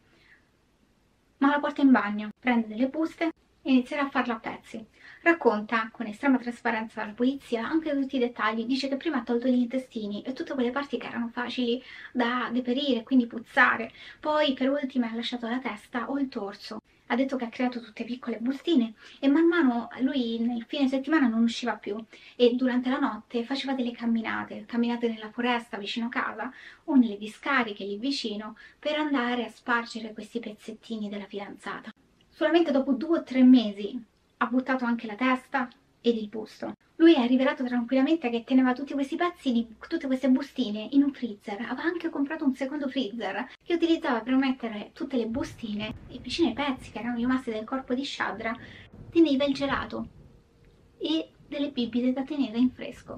ma 1.39 1.51
la 1.51 1.59
porta 1.59 1.83
in 1.83 1.91
bagno, 1.91 2.31
prende 2.39 2.69
delle 2.69 2.89
buste 2.89 3.31
e 3.63 3.71
inizierà 3.71 4.03
a 4.03 4.11
farla 4.11 4.35
a 4.35 4.39
pezzi. 4.39 4.85
Racconta 5.23 5.89
con 5.93 6.07
estrema 6.07 6.39
trasparenza 6.39 7.03
alla 7.03 7.13
polizia 7.13 7.67
anche 7.67 7.91
tutti 7.93 8.17
i 8.17 8.21
dettagli, 8.21 8.65
dice 8.65 8.89
che 8.89 8.97
prima 8.97 9.19
ha 9.19 9.23
tolto 9.23 9.49
gli 9.49 9.59
intestini 9.59 10.23
e 10.23 10.33
tutte 10.33 10.55
quelle 10.55 10.71
parti 10.71 10.99
che 10.99 11.09
erano 11.09 11.29
facili 11.29 11.83
da 12.13 12.49
deperire, 12.53 13.03
quindi 13.03 13.27
puzzare, 13.27 13.93
poi 14.21 14.55
per 14.55 14.71
ultime 14.71 15.09
ha 15.11 15.15
lasciato 15.15 15.49
la 15.49 15.59
testa 15.59 16.09
o 16.09 16.19
il 16.19 16.29
torso 16.29 16.79
ha 17.07 17.17
detto 17.17 17.37
che 17.37 17.45
ha 17.45 17.49
creato 17.49 17.81
tutte 17.81 18.05
piccole 18.05 18.39
bustine 18.39 18.95
e 19.21 19.29
man 19.29 19.47
mano 19.47 19.89
lui 20.01 20.39
nel 20.39 20.65
fine 20.67 20.89
settimana 20.89 21.29
non 21.29 21.43
usciva 21.43 21.75
più 21.75 22.03
e 22.35 22.55
durante 22.55 22.89
la 22.89 22.99
notte 22.99 23.45
faceva 23.45 23.75
delle 23.75 23.93
camminate, 23.93 24.65
camminate 24.67 25.09
nella 25.09 25.31
foresta 25.31 25.77
vicino 25.77 26.09
casa 26.09 26.53
o 26.85 26.95
nelle 26.95 27.19
discariche 27.19 27.85
lì 27.85 27.97
vicino 27.97 28.57
per 28.79 28.97
andare 28.97 29.45
a 29.45 29.51
spargere 29.51 30.13
questi 30.13 30.41
pezzettini 30.41 31.09
della 31.09 31.27
fidanzata. 31.27 31.91
Solamente 32.29 32.71
dopo 32.71 32.93
due 32.93 33.19
o 33.19 33.23
tre 33.23 33.43
mesi 33.43 34.03
ha 34.39 34.47
buttato 34.47 34.85
anche 34.85 35.07
la 35.07 35.15
testa 35.15 35.69
ed 36.01 36.17
il 36.17 36.29
busto. 36.29 36.75
Lui 36.99 37.15
ha 37.15 37.27
rivelato 37.27 37.63
tranquillamente 37.65 38.31
che 38.31 38.43
teneva 38.45 38.73
tutti 38.73 38.95
questi 38.95 39.17
pezzi 39.17 39.77
tutte 39.87 40.07
queste 40.07 40.31
bustine 40.31 40.89
in 40.93 41.03
un 41.03 41.13
freezer. 41.13 41.61
Aveva 41.61 41.83
anche 41.83 42.09
comprato 42.09 42.45
un 42.45 42.55
secondo 42.55 42.89
freezer 42.89 43.51
che 43.63 43.75
utilizzava 43.75 44.21
per 44.21 44.35
mettere 44.37 44.91
tutte 44.95 45.17
le 45.19 45.27
bustine 45.27 45.93
e 46.09 46.19
vicino 46.19 46.49
ai 46.49 46.55
pezzi 46.55 46.91
che 46.91 46.99
erano 46.99 47.17
rimasti 47.17 47.51
del 47.51 47.65
corpo 47.65 47.93
di 47.93 48.05
Shadra 48.05 48.57
teneva 49.11 49.45
il 49.45 49.53
gelato 49.53 50.09
e 50.99 51.31
delle 51.47 51.69
bibite 51.69 52.15
da 52.15 52.23
tenere 52.23 52.57
in 52.57 52.71
fresco. 52.71 53.15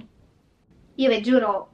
Io 0.96 1.08
vi 1.08 1.22
giuro, 1.22 1.72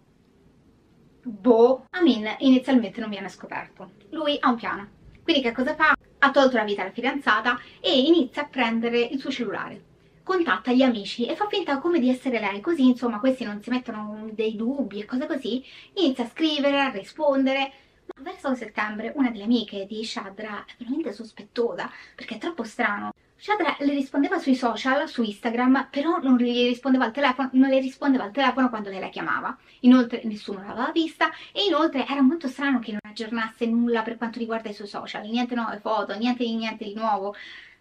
boh, 1.22 1.86
Amin 1.90 2.36
inizialmente 2.40 3.00
non 3.00 3.08
viene 3.08 3.30
scoperto. 3.30 3.92
Lui 4.10 4.36
ha 4.40 4.50
un 4.50 4.56
piano. 4.56 4.88
Quindi 5.22 5.40
che 5.40 5.52
cosa 5.52 5.74
fa? 5.74 5.96
Ha 6.18 6.30
tolto 6.30 6.56
la 6.56 6.64
vita 6.64 6.82
alla 6.82 6.90
fidanzata 6.90 7.58
e 7.80 7.98
inizia 7.98 8.42
a 8.42 8.46
prendere 8.46 9.00
il 9.00 9.18
suo 9.18 9.30
cellulare 9.30 9.92
contatta 10.24 10.72
gli 10.72 10.82
amici 10.82 11.26
e 11.26 11.36
fa 11.36 11.46
finta 11.46 11.78
come 11.78 12.00
di 12.00 12.08
essere 12.08 12.40
lei, 12.40 12.60
così 12.60 12.88
insomma 12.88 13.20
questi 13.20 13.44
non 13.44 13.62
si 13.62 13.70
mettono 13.70 14.28
dei 14.32 14.56
dubbi 14.56 15.00
e 15.00 15.04
cose 15.04 15.26
così, 15.26 15.62
inizia 15.94 16.24
a 16.24 16.28
scrivere, 16.28 16.80
a 16.80 16.88
rispondere, 16.88 17.72
ma 18.16 18.22
verso 18.22 18.54
settembre 18.54 19.12
una 19.14 19.30
delle 19.30 19.44
amiche 19.44 19.86
di 19.86 20.04
Shadra 20.04 20.64
è 20.66 20.72
veramente 20.78 21.12
sospettosa 21.12 21.90
perché 22.14 22.36
è 22.36 22.38
troppo 22.38 22.64
strano. 22.64 23.12
Shadra 23.36 23.76
le 23.80 23.92
rispondeva 23.92 24.38
sui 24.38 24.54
social, 24.54 25.06
su 25.06 25.22
Instagram, 25.22 25.88
però 25.90 26.18
non, 26.18 26.38
gli 26.38 26.66
rispondeva 26.66 27.04
al 27.04 27.12
telefono, 27.12 27.50
le 27.52 27.78
rispondeva 27.78 28.24
al 28.24 28.30
telefono 28.30 28.70
quando 28.70 28.88
lei 28.88 29.00
la 29.00 29.10
chiamava. 29.10 29.56
Inoltre 29.80 30.22
nessuno 30.24 30.60
l'aveva 30.60 30.90
vista 30.92 31.30
e 31.52 31.64
inoltre 31.64 32.06
era 32.06 32.22
molto 32.22 32.48
strano 32.48 32.78
che 32.78 32.92
non 32.92 33.00
aggiornasse 33.02 33.66
nulla 33.66 34.02
per 34.02 34.16
quanto 34.16 34.38
riguarda 34.38 34.70
i 34.70 34.74
suoi 34.74 34.88
social, 34.88 35.26
niente 35.26 35.54
nuove 35.54 35.78
foto, 35.80 36.16
niente, 36.16 36.44
niente 36.44 36.84
di 36.84 36.94
nuovo. 36.94 37.34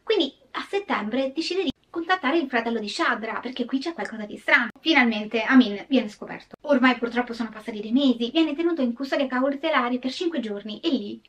Quindi 0.04 0.34
a 0.52 0.62
settembre 0.68 1.32
decide 1.34 1.64
di 1.64 1.73
contattare 1.94 2.40
il 2.40 2.50
fratello 2.50 2.80
di 2.80 2.90
Shadra, 2.90 3.40
perché 3.40 3.66
qui 3.66 3.78
c'è 3.78 3.94
qualcosa 3.94 4.26
di 4.26 4.36
strano. 4.38 4.70
Finalmente 4.80 5.44
Amin 5.44 5.86
viene 5.88 6.08
scoperto. 6.10 6.56
Ormai 6.62 6.98
purtroppo 6.98 7.34
sono 7.34 7.50
passati 7.50 7.82
dei 7.82 7.92
mesi, 7.92 8.32
viene 8.32 8.56
tenuto 8.56 8.82
in 8.82 8.94
custodia 8.94 9.28
cautelare 9.28 10.00
per 10.00 10.12
5 10.12 10.40
giorni 10.40 10.80
e 10.80 10.90
lì 10.90 11.22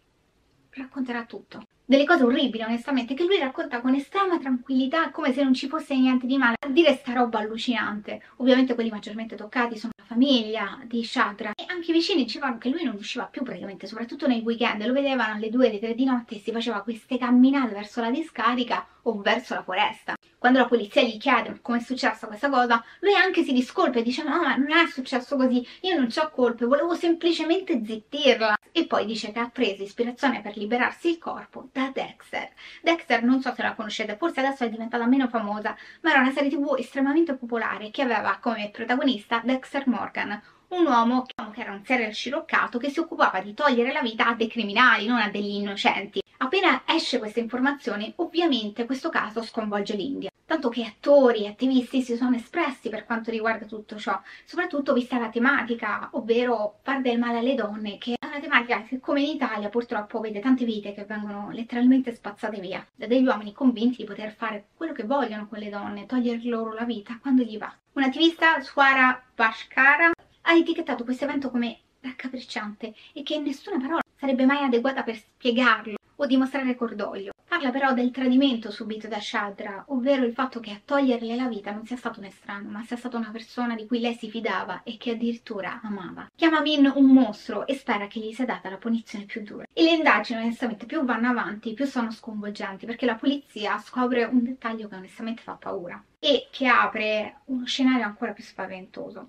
racconterà 0.70 1.24
tutto. 1.24 1.66
Delle 1.84 2.06
cose 2.06 2.24
orribili, 2.24 2.62
onestamente, 2.62 3.12
che 3.12 3.24
lui 3.24 3.38
racconta 3.38 3.82
con 3.82 3.94
estrema 3.94 4.38
tranquillità, 4.38 5.10
come 5.10 5.34
se 5.34 5.42
non 5.42 5.52
ci 5.52 5.68
fosse 5.68 5.94
niente 5.94 6.26
di 6.26 6.38
male. 6.38 6.56
A 6.60 6.70
dire 6.70 6.94
sta 6.94 7.12
roba 7.12 7.40
allucinante. 7.40 8.22
Ovviamente 8.36 8.72
quelli 8.72 8.88
maggiormente 8.88 9.36
toccati 9.36 9.76
sono 9.76 9.92
la 9.98 10.04
famiglia 10.04 10.80
di 10.86 11.04
Shadra 11.04 11.50
e 11.54 11.66
anche 11.68 11.90
i 11.90 11.92
vicini 11.92 12.24
dicevano 12.24 12.56
che 12.56 12.70
lui 12.70 12.84
non 12.84 12.94
usciva 12.94 13.26
più 13.26 13.42
praticamente, 13.42 13.86
soprattutto 13.86 14.26
nei 14.26 14.40
weekend. 14.40 14.82
Lo 14.86 14.94
vedevano 14.94 15.34
alle 15.34 15.50
2, 15.50 15.68
alle 15.68 15.78
3 15.78 15.94
di 15.94 16.04
notte 16.06 16.36
e 16.36 16.38
si 16.38 16.52
faceva 16.52 16.80
queste 16.80 17.18
camminate 17.18 17.74
verso 17.74 18.00
la 18.00 18.10
discarica 18.10 18.86
o 19.04 19.20
verso 19.20 19.54
la 19.54 19.62
foresta 19.62 20.14
quando 20.44 20.60
la 20.60 20.68
polizia 20.68 21.00
gli 21.00 21.16
chiede 21.16 21.58
come 21.62 21.78
è 21.78 21.80
successa 21.80 22.26
questa 22.26 22.50
cosa, 22.50 22.84
lui 23.00 23.14
anche 23.14 23.42
si 23.42 23.54
discolpa 23.54 24.00
e 24.00 24.02
dice 24.02 24.22
no 24.22 24.42
ma 24.42 24.56
non 24.56 24.72
è 24.72 24.86
successo 24.88 25.36
così, 25.36 25.66
io 25.80 25.96
non 25.96 26.08
ho 26.14 26.30
colpe, 26.32 26.66
volevo 26.66 26.94
semplicemente 26.94 27.80
zittirla. 27.82 28.54
E 28.70 28.86
poi 28.86 29.06
dice 29.06 29.32
che 29.32 29.38
ha 29.38 29.48
preso 29.48 29.84
ispirazione 29.84 30.42
per 30.42 30.58
liberarsi 30.58 31.08
il 31.08 31.18
corpo 31.18 31.70
da 31.72 31.90
Dexter. 31.94 32.50
Dexter 32.82 33.22
non 33.22 33.40
so 33.40 33.54
se 33.54 33.62
la 33.62 33.72
conoscete, 33.72 34.18
forse 34.18 34.40
adesso 34.40 34.64
è 34.64 34.68
diventata 34.68 35.06
meno 35.06 35.28
famosa, 35.28 35.74
ma 36.02 36.10
era 36.10 36.20
una 36.20 36.32
serie 36.32 36.50
tv 36.50 36.74
estremamente 36.76 37.36
popolare 37.36 37.90
che 37.90 38.02
aveva 38.02 38.36
come 38.38 38.68
protagonista 38.70 39.40
Dexter 39.42 39.88
Morgan, 39.88 40.38
un 40.68 40.84
uomo 40.84 41.22
che 41.22 41.60
era 41.60 41.72
un 41.72 41.82
serial 41.86 42.12
sciroccato 42.12 42.76
che 42.76 42.90
si 42.90 42.98
occupava 42.98 43.40
di 43.40 43.54
togliere 43.54 43.92
la 43.92 44.02
vita 44.02 44.26
a 44.26 44.34
dei 44.34 44.48
criminali, 44.48 45.06
non 45.06 45.20
a 45.20 45.30
degli 45.30 45.54
innocenti 45.54 46.20
Appena 46.44 46.82
esce 46.84 47.18
questa 47.18 47.40
informazione, 47.40 48.12
ovviamente 48.16 48.84
questo 48.84 49.08
caso 49.08 49.40
sconvolge 49.40 49.94
l'India 49.94 50.28
tanto 50.44 50.68
che 50.68 50.84
attori 50.84 51.44
e 51.44 51.48
attivisti 51.48 52.02
si 52.02 52.16
sono 52.16 52.36
espressi 52.36 52.90
per 52.90 53.06
quanto 53.06 53.30
riguarda 53.30 53.64
tutto 53.64 53.96
ciò, 53.96 54.20
soprattutto 54.44 54.92
vista 54.92 55.18
la 55.18 55.30
tematica, 55.30 56.10
ovvero 56.12 56.80
far 56.82 57.00
del 57.00 57.18
male 57.18 57.38
alle 57.38 57.54
donne, 57.54 57.96
che 57.96 58.16
è 58.18 58.26
una 58.26 58.40
tematica 58.40 58.82
che 58.82 59.00
come 59.00 59.22
in 59.22 59.36
Italia 59.36 59.70
purtroppo 59.70 60.20
vede 60.20 60.40
tante 60.40 60.66
vite 60.66 60.92
che 60.92 61.06
vengono 61.06 61.50
letteralmente 61.50 62.14
spazzate 62.14 62.60
via 62.60 62.86
da 62.94 63.06
degli 63.06 63.26
uomini 63.26 63.54
convinti 63.54 63.96
di 63.96 64.04
poter 64.04 64.34
fare 64.34 64.66
quello 64.76 64.92
che 64.92 65.04
vogliono 65.04 65.48
con 65.48 65.58
le 65.58 65.70
donne, 65.70 66.04
togliere 66.04 66.42
loro 66.44 66.74
la 66.74 66.84
vita 66.84 67.18
quando 67.22 67.42
gli 67.42 67.56
va. 67.56 67.74
Un'attivista, 67.94 68.60
Suara 68.60 69.24
Bashkara, 69.34 70.10
ha 70.42 70.52
etichettato 70.52 71.04
questo 71.04 71.24
evento 71.24 71.50
come 71.50 71.78
raccapricciante 72.00 72.94
e 73.14 73.22
che 73.22 73.38
nessuna 73.38 73.78
parola 73.78 74.02
sarebbe 74.14 74.44
mai 74.44 74.62
adeguata 74.62 75.02
per 75.02 75.16
spiegarlo 75.16 75.96
o 76.16 76.26
dimostrare 76.26 76.76
cordoglio. 76.76 77.32
Parla 77.54 77.70
però 77.70 77.94
del 77.94 78.10
tradimento 78.10 78.72
subito 78.72 79.06
da 79.06 79.20
Shadra, 79.20 79.84
ovvero 79.88 80.24
il 80.24 80.32
fatto 80.32 80.58
che 80.58 80.72
a 80.72 80.80
toglierle 80.84 81.36
la 81.36 81.46
vita 81.46 81.70
non 81.70 81.86
sia 81.86 81.96
stato 81.96 82.18
un 82.18 82.26
estraneo, 82.26 82.68
ma 82.68 82.82
sia 82.82 82.96
stata 82.96 83.16
una 83.16 83.30
persona 83.30 83.76
di 83.76 83.86
cui 83.86 84.00
lei 84.00 84.14
si 84.14 84.28
fidava 84.28 84.82
e 84.82 84.96
che 84.96 85.12
addirittura 85.12 85.80
amava. 85.84 86.28
Chiama 86.34 86.60
Min 86.60 86.90
un 86.92 87.06
mostro 87.06 87.64
e 87.66 87.74
spera 87.74 88.08
che 88.08 88.18
gli 88.18 88.32
sia 88.32 88.44
data 88.44 88.68
la 88.70 88.76
punizione 88.76 89.24
più 89.24 89.42
dura. 89.42 89.66
E 89.72 89.82
le 89.84 89.92
indagini 89.92 90.40
onestamente 90.40 90.84
più 90.84 91.04
vanno 91.04 91.28
avanti, 91.28 91.74
più 91.74 91.84
sono 91.84 92.10
sconvolgenti, 92.10 92.86
perché 92.86 93.06
la 93.06 93.14
polizia 93.14 93.78
scopre 93.78 94.24
un 94.24 94.42
dettaglio 94.42 94.88
che 94.88 94.96
onestamente 94.96 95.42
fa 95.42 95.52
paura 95.52 96.02
e 96.18 96.48
che 96.50 96.66
apre 96.66 97.42
uno 97.44 97.66
scenario 97.66 98.04
ancora 98.04 98.32
più 98.32 98.42
spaventoso. 98.42 99.28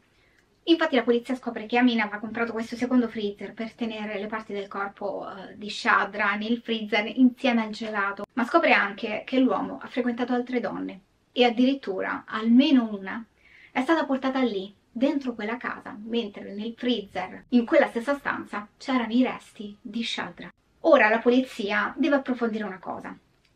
Infatti 0.68 0.96
la 0.96 1.04
polizia 1.04 1.36
scopre 1.36 1.68
che 1.68 1.78
Amin 1.78 2.00
aveva 2.00 2.18
comprato 2.18 2.52
questo 2.52 2.76
secondo 2.76 3.08
freezer 3.08 3.54
per 3.54 3.74
tenere 3.74 4.18
le 4.18 4.26
parti 4.26 4.52
del 4.52 4.68
corpo 4.68 5.28
uh, 5.28 5.56
di 5.56 5.70
Shadra 5.70 6.34
nel 6.34 6.60
freezer 6.60 7.06
insieme 7.06 7.62
al 7.62 7.70
gelato, 7.70 8.26
ma 8.34 8.46
scopre 8.46 8.74
anche 8.74 9.22
che 9.28 9.38
l'uomo 9.38 9.78
ha 9.80 9.88
frequentato 9.88 10.34
altre 10.34 10.60
donne. 10.60 11.02
E 11.32 11.44
addirittura 11.44 12.24
almeno 12.26 12.90
una 12.92 13.24
è 13.72 13.82
stata 13.82 14.06
portata 14.06 14.42
lì, 14.42 14.74
dentro 14.90 15.36
quella 15.36 15.58
casa, 15.58 15.96
mentre 16.04 16.52
nel 16.54 16.74
freezer, 16.76 17.46
in 17.50 17.66
quella 17.66 17.88
stessa 17.88 18.18
stanza, 18.18 18.68
c'erano 18.78 19.14
i 19.14 19.22
resti 19.22 19.78
di 19.80 20.04
Shadra. 20.04 20.52
Ora 20.82 21.10
la 21.10 21.20
polizia 21.20 21.94
deve 21.96 22.16
approfondire 22.16 22.64
una 22.64 22.80
cosa 22.80 23.16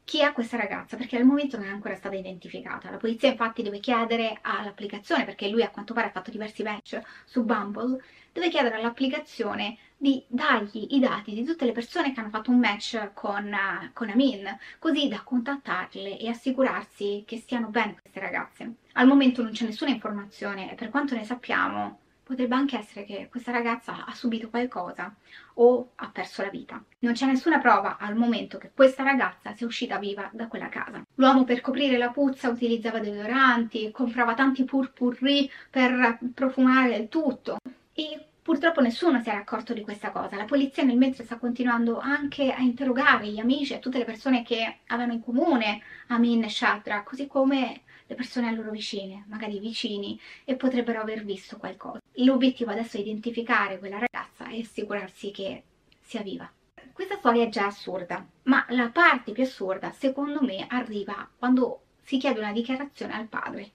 chi 0.09 0.21
è 0.21 0.33
questa 0.33 0.57
ragazza 0.57 0.97
perché 0.97 1.17
al 1.17 1.23
momento 1.23 1.55
non 1.55 1.67
è 1.67 1.69
ancora 1.69 1.93
stata 1.93 2.15
identificata. 2.15 2.89
La 2.89 2.97
polizia 2.97 3.29
infatti 3.29 3.61
deve 3.61 3.79
chiedere 3.79 4.39
all'applicazione, 4.41 5.23
perché 5.23 5.47
lui 5.49 5.61
a 5.61 5.69
quanto 5.69 5.93
pare 5.93 6.07
ha 6.07 6.09
fatto 6.09 6.31
diversi 6.31 6.63
match 6.63 6.99
su 7.25 7.43
Bumble, 7.43 8.01
deve 8.33 8.49
chiedere 8.49 8.77
all'applicazione 8.77 9.77
di 9.95 10.23
dargli 10.27 10.87
i 10.95 10.99
dati 10.99 11.35
di 11.35 11.43
tutte 11.43 11.65
le 11.65 11.73
persone 11.73 12.11
che 12.11 12.19
hanno 12.21 12.31
fatto 12.31 12.49
un 12.49 12.57
match 12.57 13.11
con, 13.13 13.53
uh, 13.53 13.93
con 13.93 14.09
Amin, 14.09 14.57
così 14.79 15.07
da 15.09 15.21
contattarle 15.21 16.17
e 16.17 16.27
assicurarsi 16.27 17.23
che 17.27 17.37
stiano 17.37 17.67
bene 17.67 17.95
queste 18.01 18.19
ragazze. 18.19 18.77
Al 18.93 19.05
momento 19.05 19.43
non 19.43 19.51
c'è 19.51 19.65
nessuna 19.65 19.91
informazione 19.91 20.71
e 20.71 20.73
per 20.73 20.89
quanto 20.89 21.13
ne 21.13 21.23
sappiamo 21.23 21.99
potrebbe 22.29 22.53
anche 22.53 22.77
essere 22.77 23.05
che 23.05 23.27
questa 23.27 23.51
ragazza 23.51 24.05
ha 24.05 24.13
subito 24.13 24.51
qualcosa 24.51 25.11
o 25.55 25.93
ha 25.95 26.09
perso 26.09 26.43
la 26.43 26.49
vita. 26.49 26.79
Non 26.99 27.13
c'è 27.13 27.25
nessuna 27.25 27.57
prova 27.57 27.97
al 27.97 28.15
momento 28.15 28.59
che 28.59 28.69
questa 28.71 29.01
ragazza 29.01 29.55
sia 29.55 29.65
uscita 29.65 29.97
viva 29.97 30.29
da 30.31 30.47
quella 30.47 30.69
casa. 30.69 31.03
L'uomo 31.15 31.43
per 31.43 31.59
coprire 31.59 31.97
la 31.97 32.11
puzza 32.11 32.49
utilizzava 32.49 32.99
deodoranti, 32.99 33.89
comprava 33.89 34.35
tanti 34.35 34.63
purpurri 34.63 35.49
per 35.71 36.19
profumare 36.35 36.97
il 36.97 37.07
tutto 37.07 37.57
e 37.93 38.25
Purtroppo 38.41 38.81
nessuno 38.81 39.21
si 39.21 39.29
era 39.29 39.37
accorto 39.37 39.73
di 39.75 39.81
questa 39.81 40.09
cosa. 40.09 40.35
La 40.35 40.45
polizia 40.45 40.81
nel 40.81 40.97
mentre 40.97 41.23
sta 41.23 41.37
continuando 41.37 41.99
anche 41.99 42.51
a 42.51 42.61
interrogare 42.61 43.27
gli 43.27 43.37
amici 43.37 43.73
e 43.75 43.79
tutte 43.79 43.99
le 43.99 44.05
persone 44.05 44.41
che 44.41 44.77
avevano 44.87 45.13
in 45.13 45.21
comune 45.21 45.81
Amin 46.07 46.43
e 46.43 46.49
Shadra, 46.49 47.03
così 47.03 47.27
come 47.27 47.81
le 48.09 48.15
persone 48.15 48.47
a 48.47 48.51
loro 48.51 48.71
vicine, 48.71 49.25
magari 49.27 49.59
vicini, 49.59 50.19
e 50.43 50.55
potrebbero 50.55 50.99
aver 50.99 51.23
visto 51.23 51.57
qualcosa. 51.57 52.01
L'obiettivo 52.13 52.71
adesso 52.71 52.97
è 52.97 53.01
identificare 53.01 53.77
quella 53.77 53.99
ragazza 53.99 54.49
e 54.49 54.61
assicurarsi 54.61 55.29
che 55.29 55.63
sia 56.01 56.23
viva. 56.23 56.51
Questa 56.91 57.17
storia 57.17 57.43
è 57.43 57.49
già 57.49 57.67
assurda, 57.67 58.25
ma 58.43 58.65
la 58.69 58.89
parte 58.89 59.31
più 59.31 59.43
assurda, 59.43 59.91
secondo 59.91 60.41
me, 60.41 60.65
arriva 60.67 61.29
quando 61.37 61.83
si 62.01 62.17
chiede 62.17 62.39
una 62.39 62.51
dichiarazione 62.51 63.13
al 63.13 63.27
padre. 63.27 63.71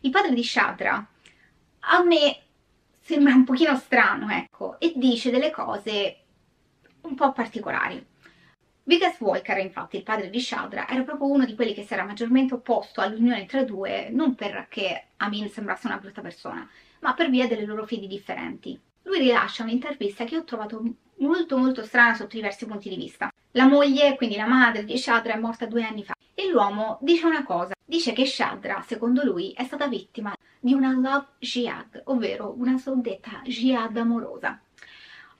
Il 0.00 0.10
padre 0.10 0.32
di 0.32 0.42
Shadra 0.42 1.06
a 1.78 2.02
me 2.02 2.40
sembra 2.98 3.34
un 3.34 3.44
pochino 3.44 3.76
strano, 3.76 4.30
ecco, 4.30 4.80
e 4.80 4.94
dice 4.96 5.30
delle 5.30 5.50
cose 5.50 6.20
un 7.02 7.14
po' 7.14 7.30
particolari. 7.32 8.04
Vigas 8.88 9.18
Volker, 9.18 9.58
infatti, 9.58 9.96
il 9.96 10.04
padre 10.04 10.30
di 10.30 10.38
Shadra, 10.38 10.88
era 10.88 11.02
proprio 11.02 11.28
uno 11.28 11.44
di 11.44 11.56
quelli 11.56 11.74
che 11.74 11.82
si 11.82 11.92
era 11.92 12.04
maggiormente 12.04 12.54
opposto 12.54 13.00
all'unione 13.00 13.44
tra 13.44 13.62
i 13.62 13.64
due, 13.64 14.10
non 14.12 14.36
perché 14.36 15.06
Amin 15.16 15.48
sembrasse 15.48 15.88
una 15.88 15.96
brutta 15.96 16.20
persona, 16.20 16.70
ma 17.00 17.12
per 17.12 17.28
via 17.28 17.48
delle 17.48 17.64
loro 17.64 17.84
fedi 17.84 18.06
differenti. 18.06 18.78
Lui 19.02 19.18
rilascia 19.18 19.64
un'intervista 19.64 20.22
che 20.22 20.36
ho 20.36 20.44
trovato 20.44 20.84
molto 21.16 21.58
molto 21.58 21.82
strana 21.82 22.14
sotto 22.14 22.36
diversi 22.36 22.64
punti 22.64 22.88
di 22.88 22.94
vista. 22.94 23.28
La 23.50 23.66
moglie, 23.66 24.14
quindi 24.14 24.36
la 24.36 24.46
madre 24.46 24.84
di 24.84 24.96
Shadra, 24.96 25.34
è 25.34 25.38
morta 25.40 25.66
due 25.66 25.82
anni 25.82 26.04
fa 26.04 26.14
e 26.32 26.48
l'uomo 26.48 26.98
dice 27.00 27.26
una 27.26 27.42
cosa, 27.42 27.74
dice 27.84 28.12
che 28.12 28.24
Shadra, 28.24 28.84
secondo 28.86 29.24
lui, 29.24 29.50
è 29.50 29.64
stata 29.64 29.88
vittima 29.88 30.32
di 30.60 30.74
una 30.74 30.92
love 30.92 31.26
jihad, 31.40 32.02
ovvero 32.04 32.54
una 32.56 32.78
suddetta 32.78 33.42
jihad 33.42 33.96
amorosa. 33.96 34.60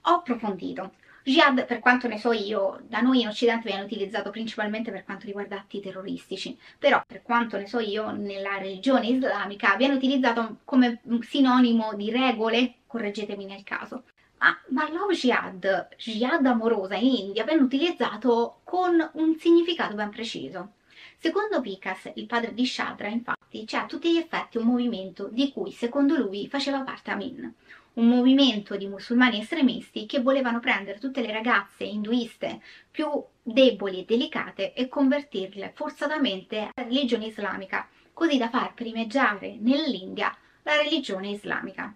Ho 0.01 0.15
approfondito. 0.15 0.95
Jihad, 1.27 1.65
per 1.65 1.79
quanto 1.79 2.07
ne 2.07 2.19
so 2.19 2.31
io, 2.31 2.79
da 2.87 3.01
noi 3.01 3.19
in 3.19 3.27
Occidente 3.27 3.67
viene 3.67 3.83
utilizzato 3.83 4.29
principalmente 4.29 4.91
per 4.91 5.03
quanto 5.03 5.25
riguarda 5.25 5.57
atti 5.57 5.81
terroristici, 5.81 6.57
però 6.79 7.03
per 7.05 7.21
quanto 7.21 7.57
ne 7.57 7.67
so 7.67 7.79
io, 7.79 8.11
nella 8.11 8.57
religione 8.57 9.07
islamica 9.07 9.75
viene 9.75 9.95
utilizzato 9.95 10.59
come 10.63 11.01
sinonimo 11.19 11.95
di 11.95 12.11
regole, 12.11 12.75
correggetemi 12.87 13.43
nel 13.43 13.65
caso. 13.65 14.03
Ma, 14.37 14.57
ma 14.69 14.89
love 14.89 15.15
jihad, 15.15 15.89
jihad 15.97 16.45
amorosa 16.45 16.95
in 16.95 17.13
India, 17.13 17.43
viene 17.43 17.61
utilizzato 17.61 18.61
con 18.63 19.09
un 19.15 19.37
significato 19.37 19.95
ben 19.95 20.09
preciso. 20.09 20.75
Secondo 21.17 21.59
Vikas, 21.59 22.09
il 22.15 22.25
padre 22.25 22.53
di 22.53 22.65
Shadra, 22.65 23.09
infatti, 23.09 23.65
c'è 23.65 23.79
a 23.79 23.85
tutti 23.85 24.13
gli 24.13 24.17
effetti 24.17 24.57
un 24.57 24.63
movimento 24.63 25.27
di 25.27 25.51
cui, 25.51 25.73
secondo 25.73 26.15
lui, 26.15 26.47
faceva 26.47 26.83
parte 26.83 27.11
Amin 27.11 27.53
un 27.97 28.07
movimento 28.07 28.75
di 28.75 28.87
musulmani 28.87 29.41
estremisti 29.41 30.05
che 30.05 30.21
volevano 30.21 30.59
prendere 30.59 30.99
tutte 30.99 31.21
le 31.21 31.31
ragazze 31.31 31.83
induiste 31.83 32.61
più 32.89 33.09
deboli 33.41 34.01
e 34.01 34.05
delicate 34.05 34.73
e 34.73 34.87
convertirle 34.87 35.71
forzatamente 35.75 36.69
alla 36.73 36.87
religione 36.87 37.27
islamica, 37.27 37.87
così 38.13 38.37
da 38.37 38.49
far 38.49 38.73
primeggiare 38.73 39.57
nell'India 39.59 40.35
la 40.63 40.75
religione 40.75 41.29
islamica. 41.29 41.93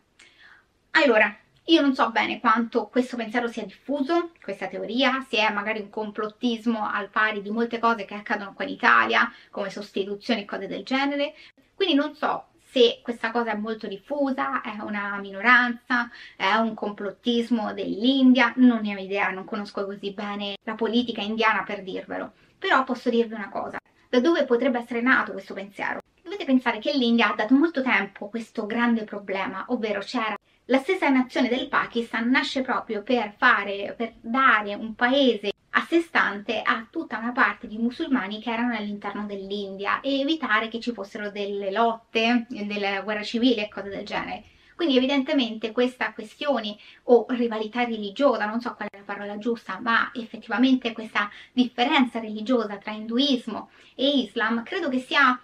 Allora, 0.91 1.35
io 1.65 1.81
non 1.81 1.93
so 1.93 2.09
bene 2.09 2.39
quanto 2.39 2.87
questo 2.87 3.15
pensiero 3.15 3.47
sia 3.47 3.63
diffuso, 3.63 4.31
questa 4.41 4.67
teoria, 4.67 5.25
se 5.29 5.37
è 5.37 5.51
magari 5.53 5.79
un 5.79 5.89
complottismo 5.89 6.83
al 6.83 7.09
pari 7.09 7.43
di 7.43 7.51
molte 7.51 7.77
cose 7.77 8.05
che 8.05 8.15
accadono 8.15 8.53
qua 8.53 8.65
in 8.65 8.71
Italia, 8.71 9.31
come 9.51 9.69
sostituzioni 9.69 10.41
e 10.41 10.45
cose 10.45 10.67
del 10.67 10.83
genere, 10.83 11.35
quindi 11.75 11.93
non 11.93 12.15
so 12.15 12.47
se 12.71 13.01
questa 13.03 13.31
cosa 13.31 13.51
è 13.51 13.55
molto 13.55 13.87
diffusa, 13.87 14.61
è 14.61 14.77
una 14.81 15.17
minoranza, 15.19 16.09
è 16.37 16.53
un 16.55 16.73
complottismo 16.73 17.73
dell'India, 17.73 18.53
non 18.55 18.79
ne 18.81 18.95
ho 18.95 18.99
idea, 18.99 19.29
non 19.29 19.43
conosco 19.43 19.85
così 19.85 20.11
bene 20.11 20.55
la 20.63 20.75
politica 20.75 21.21
indiana 21.21 21.63
per 21.63 21.83
dirvelo, 21.83 22.31
però 22.57 22.83
posso 22.85 23.09
dirvi 23.09 23.33
una 23.33 23.49
cosa, 23.49 23.77
da 24.09 24.21
dove 24.21 24.45
potrebbe 24.45 24.79
essere 24.79 25.01
nato 25.01 25.33
questo 25.33 25.53
pensiero? 25.53 25.99
Dovete 26.23 26.45
pensare 26.45 26.79
che 26.79 26.93
l'India 26.93 27.31
ha 27.31 27.35
dato 27.35 27.53
molto 27.55 27.81
tempo 27.81 28.29
questo 28.29 28.65
grande 28.65 29.03
problema, 29.03 29.65
ovvero 29.67 29.99
c'era 29.99 30.35
la 30.71 30.77
stessa 30.77 31.09
nazione 31.09 31.49
del 31.49 31.67
Pakistan 31.67 32.29
nasce 32.29 32.61
proprio 32.61 33.03
per 33.03 33.33
fare, 33.37 33.93
per 33.97 34.13
dare 34.21 34.73
un 34.73 34.95
paese 34.95 35.51
a 35.71 35.85
sé 35.85 35.99
stante 35.99 36.61
a 36.61 36.87
tutta 36.89 37.17
una 37.17 37.33
parte 37.33 37.67
di 37.67 37.77
musulmani 37.77 38.41
che 38.41 38.53
erano 38.53 38.73
all'interno 38.73 39.25
dell'India 39.25 39.99
e 39.99 40.21
evitare 40.21 40.69
che 40.69 40.79
ci 40.79 40.93
fossero 40.93 41.29
delle 41.29 41.71
lotte, 41.71 42.45
delle 42.47 43.01
guerre 43.03 43.25
civili 43.25 43.57
e 43.57 43.67
cose 43.67 43.89
del 43.89 44.05
genere. 44.05 44.43
Quindi 44.73 44.95
evidentemente 44.95 45.73
questa 45.73 46.13
questione 46.13 46.77
o 47.03 47.25
rivalità 47.27 47.83
religiosa, 47.83 48.45
non 48.45 48.61
so 48.61 48.73
qual 48.73 48.87
è 48.89 48.97
la 48.97 49.03
parola 49.03 49.37
giusta, 49.37 49.77
ma 49.81 50.09
effettivamente 50.13 50.93
questa 50.93 51.29
differenza 51.51 52.21
religiosa 52.21 52.77
tra 52.77 52.91
induismo 52.91 53.71
e 53.93 54.07
Islam 54.07 54.63
credo 54.63 54.87
che 54.87 54.99
sia 54.99 55.37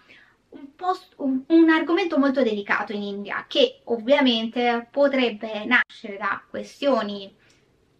un, 0.49 0.75
post, 0.75 1.13
un, 1.17 1.43
un, 1.47 1.69
argomento 1.69 2.17
molto 2.17 2.43
delicato 2.43 2.93
in 2.93 3.03
India 3.03 3.45
che 3.47 3.81
ovviamente 3.85 4.87
potrebbe 4.91 5.65
nascere 5.65 6.17
da 6.17 6.41
questioni 6.49 7.33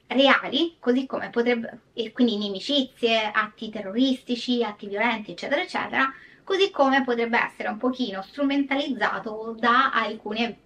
reali, 0.08 0.78
così 0.80 1.06
come 1.06 1.30
potrebbe, 1.30 1.82
e 1.94 2.12
quindi 2.12 2.36
inimicizie, 2.36 3.30
atti 3.32 3.70
terroristici, 3.70 4.64
atti 4.64 4.88
violenti, 4.88 5.32
eccetera, 5.32 5.62
eccetera, 5.62 6.14
così 6.44 6.72
come 6.72 7.04
potrebbe 7.04 7.38
essere 7.38 7.68
un 7.68 7.78
pochino 7.78 8.22
strumentalizzato 8.22 9.56
da 9.60 9.92
alcune 9.92 10.60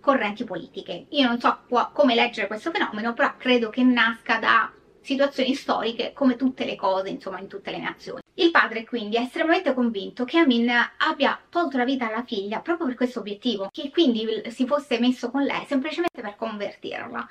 correnti 0.00 0.44
politiche. 0.44 1.06
Io 1.10 1.26
non 1.26 1.38
so 1.38 1.60
come 1.92 2.14
leggere 2.14 2.46
questo 2.46 2.70
fenomeno, 2.70 3.12
però 3.12 3.36
credo 3.36 3.68
che 3.68 3.82
nasca 3.82 4.38
da 4.38 4.72
situazioni 5.06 5.54
storiche 5.54 6.12
come 6.12 6.34
tutte 6.34 6.64
le 6.64 6.74
cose, 6.74 7.08
insomma, 7.08 7.38
in 7.38 7.46
tutte 7.46 7.70
le 7.70 7.78
nazioni. 7.78 8.20
Il 8.34 8.50
padre 8.50 8.84
quindi 8.84 9.16
è 9.16 9.20
estremamente 9.20 9.72
convinto 9.72 10.24
che 10.24 10.38
Amin 10.38 10.68
abbia 10.98 11.40
tolto 11.48 11.78
la 11.78 11.84
vita 11.84 12.08
alla 12.08 12.24
figlia 12.24 12.60
proprio 12.60 12.88
per 12.88 12.96
questo 12.96 13.20
obiettivo, 13.20 13.68
che 13.70 13.90
quindi 13.90 14.26
si 14.48 14.66
fosse 14.66 14.98
messo 14.98 15.30
con 15.30 15.42
lei 15.42 15.64
semplicemente 15.66 16.20
per 16.20 16.34
convertirla. 16.36 17.26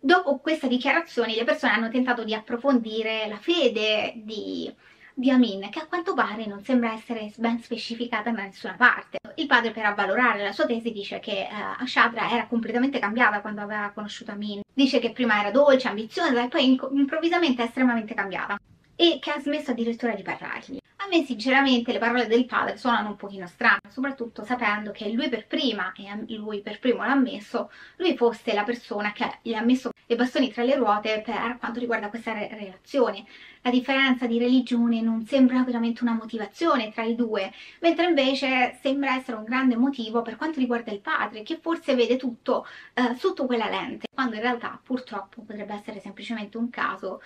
Dopo 0.00 0.38
questa 0.38 0.66
dichiarazione 0.68 1.34
le 1.34 1.44
persone 1.44 1.72
hanno 1.72 1.90
tentato 1.90 2.24
di 2.24 2.32
approfondire 2.32 3.26
la 3.28 3.36
fede 3.36 4.14
di, 4.16 4.72
di 5.18 5.30
Amin, 5.30 5.68
che 5.68 5.80
a 5.80 5.86
quanto 5.86 6.14
pare 6.14 6.46
non 6.46 6.62
sembra 6.62 6.92
essere 6.92 7.32
ben 7.38 7.58
specificata 7.60 8.30
da 8.30 8.42
nessuna 8.42 8.74
parte. 8.74 9.18
Il 9.34 9.46
padre, 9.46 9.72
per 9.72 9.84
avvalorare 9.84 10.44
la 10.44 10.52
sua 10.52 10.64
tesi, 10.64 10.92
dice 10.92 11.18
che 11.18 11.48
uh, 11.50 11.82
Ashadra 11.82 12.30
era 12.30 12.46
completamente 12.46 13.00
cambiata 13.00 13.40
quando 13.40 13.60
aveva 13.60 13.90
conosciuto 13.92 14.30
Amin. 14.30 14.60
Dice 14.72 15.00
che 15.00 15.10
prima 15.10 15.40
era 15.40 15.50
dolce, 15.50 15.88
ambiziosa 15.88 16.44
e 16.44 16.48
poi 16.48 16.78
improvvisamente 16.92 17.64
estremamente 17.64 18.14
cambiata 18.14 18.60
e 18.94 19.18
che 19.20 19.30
ha 19.32 19.40
smesso 19.40 19.72
addirittura 19.72 20.14
di 20.14 20.22
parlargli. 20.22 20.77
Me 21.10 21.24
sinceramente 21.24 21.90
le 21.92 21.98
parole 21.98 22.26
del 22.26 22.44
padre 22.44 22.76
suonano 22.76 23.08
un 23.08 23.16
pochino 23.16 23.46
strane, 23.46 23.80
soprattutto 23.88 24.44
sapendo 24.44 24.90
che 24.90 25.08
lui 25.08 25.30
per 25.30 25.46
prima, 25.46 25.92
e 25.96 26.34
lui 26.34 26.60
per 26.60 26.78
primo 26.80 27.02
l'ha 27.02 27.12
ammesso, 27.12 27.70
lui 27.96 28.14
fosse 28.14 28.52
la 28.52 28.62
persona 28.62 29.12
che 29.12 29.38
gli 29.40 29.54
ha 29.54 29.62
messo 29.62 29.90
i 30.06 30.16
bastoni 30.16 30.52
tra 30.52 30.64
le 30.64 30.74
ruote 30.74 31.22
per 31.24 31.56
quanto 31.58 31.80
riguarda 31.80 32.10
questa 32.10 32.34
re 32.34 32.48
relazione. 32.52 33.24
La 33.62 33.70
differenza 33.70 34.26
di 34.26 34.38
religione 34.38 35.00
non 35.00 35.24
sembra 35.24 35.62
veramente 35.64 36.02
una 36.02 36.12
motivazione 36.12 36.92
tra 36.92 37.04
i 37.04 37.14
due, 37.14 37.50
mentre 37.80 38.06
invece 38.06 38.78
sembra 38.82 39.14
essere 39.14 39.38
un 39.38 39.44
grande 39.44 39.76
motivo 39.76 40.20
per 40.20 40.36
quanto 40.36 40.58
riguarda 40.58 40.92
il 40.92 41.00
padre, 41.00 41.42
che 41.42 41.58
forse 41.58 41.94
vede 41.94 42.16
tutto 42.16 42.66
eh, 42.92 43.14
sotto 43.16 43.46
quella 43.46 43.70
lente, 43.70 44.08
quando 44.12 44.34
in 44.34 44.42
realtà 44.42 44.78
purtroppo 44.82 45.40
potrebbe 45.40 45.72
essere 45.72 46.00
semplicemente 46.00 46.58
un 46.58 46.68
caso 46.68 47.22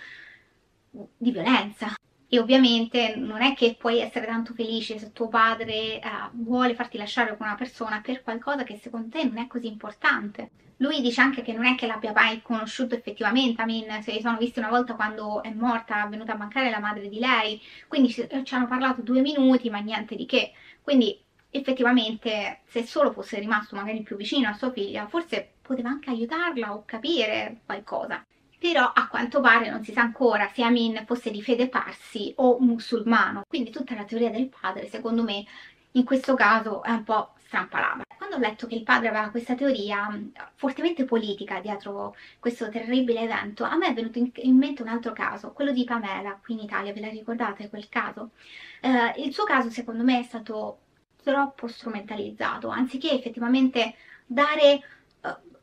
di 1.17 1.33
violenza. 1.33 1.95
E 2.35 2.39
ovviamente 2.39 3.15
non 3.15 3.43
è 3.43 3.53
che 3.53 3.77
puoi 3.79 3.99
essere 4.01 4.25
tanto 4.25 4.55
felice 4.55 4.99
se 4.99 5.13
tuo 5.13 5.29
padre 5.29 6.01
uh, 6.03 6.31
vuole 6.33 6.75
farti 6.75 6.97
lasciare 6.97 7.37
con 7.37 7.47
una 7.47 7.57
persona 7.57 8.01
per 8.01 8.23
qualcosa 8.23 8.65
che 8.65 8.79
secondo 8.79 9.11
te 9.11 9.25
non 9.25 9.37
è 9.37 9.47
così 9.47 9.67
importante. 9.67 10.49
Lui 10.79 11.03
dice 11.03 11.21
anche 11.21 11.43
che 11.43 11.53
non 11.53 11.67
è 11.67 11.75
che 11.75 11.87
l'abbia 11.87 12.13
mai 12.15 12.41
conosciuto 12.41 12.95
effettivamente, 12.95 13.61
I 13.61 13.67
mean, 13.67 14.03
se 14.03 14.13
li 14.13 14.23
sono 14.23 14.39
visti 14.39 14.61
una 14.61 14.71
volta 14.71 14.95
quando 14.95 15.43
è 15.43 15.51
morta, 15.51 16.07
è 16.07 16.09
venuta 16.09 16.33
a 16.33 16.39
mancare 16.39 16.71
la 16.71 16.79
madre 16.79 17.11
di 17.11 17.19
lei, 17.19 17.61
quindi 17.87 18.09
ci 18.11 18.55
hanno 18.55 18.67
parlato 18.67 19.03
due 19.03 19.21
minuti, 19.21 19.69
ma 19.69 19.81
niente 19.81 20.17
di 20.17 20.25
che. 20.25 20.53
Quindi 20.81 21.23
effettivamente 21.51 22.63
se 22.65 22.83
solo 22.87 23.13
fosse 23.13 23.39
rimasto 23.41 23.77
magari 23.77 24.01
più 24.01 24.17
vicino 24.17 24.49
a 24.49 24.55
sua 24.55 24.73
figlia, 24.73 25.07
forse 25.07 25.57
poteva 25.61 25.91
anche 25.91 26.09
aiutarla 26.09 26.73
o 26.73 26.85
capire 26.87 27.61
qualcosa 27.67 28.25
però 28.63 28.93
a 28.95 29.09
quanto 29.09 29.41
pare 29.41 29.69
non 29.69 29.83
si 29.83 29.93
sa 29.93 30.03
ancora 30.03 30.49
se 30.55 30.63
Amin 30.63 31.03
fosse 31.05 31.33
di 31.33 31.43
fede 31.43 31.69
parsi 31.69 32.33
o 32.37 32.61
musulmano, 32.61 33.43
quindi 33.49 33.71
tutta 33.71 33.97
la 33.97 34.05
teoria 34.05 34.31
del 34.31 34.49
padre 34.49 34.89
secondo 34.89 35.25
me 35.25 35.45
in 35.93 36.05
questo 36.05 36.35
caso 36.35 36.81
è 36.85 36.91
un 36.91 37.03
po' 37.03 37.33
strampalata. 37.39 38.05
Quando 38.17 38.37
ho 38.37 38.39
letto 38.39 38.69
che 38.69 38.77
il 38.77 38.85
padre 38.85 39.09
aveva 39.09 39.31
questa 39.31 39.57
teoria 39.57 40.09
mm, 40.09 40.29
fortemente 40.55 41.05
politica 41.05 41.59
dietro 41.59 42.15
questo 42.39 42.69
terribile 42.69 43.23
evento, 43.23 43.65
a 43.65 43.77
me 43.77 43.89
è 43.89 43.95
venuto 43.95 44.19
in, 44.19 44.57
mente 44.57 44.81
un 44.83 44.89
altro 44.89 45.13
caso, 45.13 45.51
quello 45.51 45.73
di 45.73 45.83
Pamela 45.83 46.39
qui 46.41 46.55
in 46.55 46.61
Italia, 46.61 46.93
ve 46.93 47.01
la 47.01 47.09
ricordate 47.09 47.69
quel 47.69 47.89
caso? 47.89 48.31
Eh, 48.81 49.23
il 49.25 49.35
suo 49.35 49.43
caso 49.43 49.71
secondo 49.71 50.05
me 50.05 50.21
è 50.21 50.23
stato 50.23 50.79
troppo 51.21 51.67
strumentalizzato, 51.67 52.69
anziché 52.69 53.11
effettivamente 53.11 53.97
dare 54.25 54.81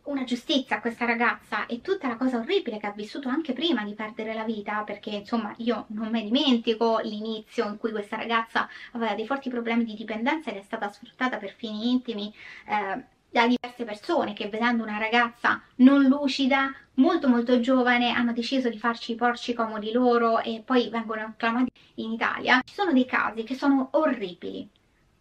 una 0.10 0.24
giustizia 0.24 0.78
a 0.78 0.82
questa 0.82 1.06
ragazza 1.06 1.66
e 1.68 1.82
tutta 1.82 2.08
la 2.08 2.18
cosa 2.18 2.38
orribile 2.38 2.80
che 2.80 2.88
ha 2.88 2.92
vissuto 2.92 3.30
anche 3.30 3.54
prima 3.54 3.84
di 3.84 3.94
perdere 3.94 4.34
la 4.34 4.44
vita, 4.44 4.84
perché 4.84 5.12
insomma 5.12 5.54
io 5.58 5.86
non 5.90 6.10
mi 6.10 6.24
dimentico 6.24 7.00
l'inizio 7.04 7.68
in 7.68 7.78
cui 7.78 7.92
questa 7.92 8.18
ragazza 8.18 8.68
aveva 8.94 9.14
dei 9.14 9.26
forti 9.26 9.50
problemi 9.50 9.86
di 9.86 9.94
dipendenza 9.94 10.50
ed 10.50 10.58
è 10.58 10.62
stata 10.64 10.90
sfruttata 10.90 11.38
per 11.38 11.54
fini 11.56 11.92
intimi 11.92 12.34
eh, 12.68 13.04
da 13.32 13.48
diverse 13.48 13.84
persone 13.86 14.34
che 14.34 14.50
vedendo 14.50 14.82
una 14.82 14.98
ragazza 14.98 15.62
non 15.76 16.04
lucida, 16.06 16.74
molto 16.96 17.28
molto 17.30 17.60
giovane, 17.60 18.12
hanno 18.12 18.34
deciso 18.34 18.70
di 18.70 18.80
farci 18.80 19.12
i 19.12 19.16
porci 19.16 19.54
comodi 19.54 19.92
loro 19.92 20.40
e 20.40 20.64
poi 20.66 20.90
vengono 20.90 21.22
acclamati 21.22 21.72
in 21.96 22.12
Italia. 22.12 22.62
Ci 22.66 22.74
sono 22.74 22.92
dei 22.92 23.06
casi 23.06 23.44
che 23.44 23.54
sono 23.54 23.90
orribili 23.92 24.68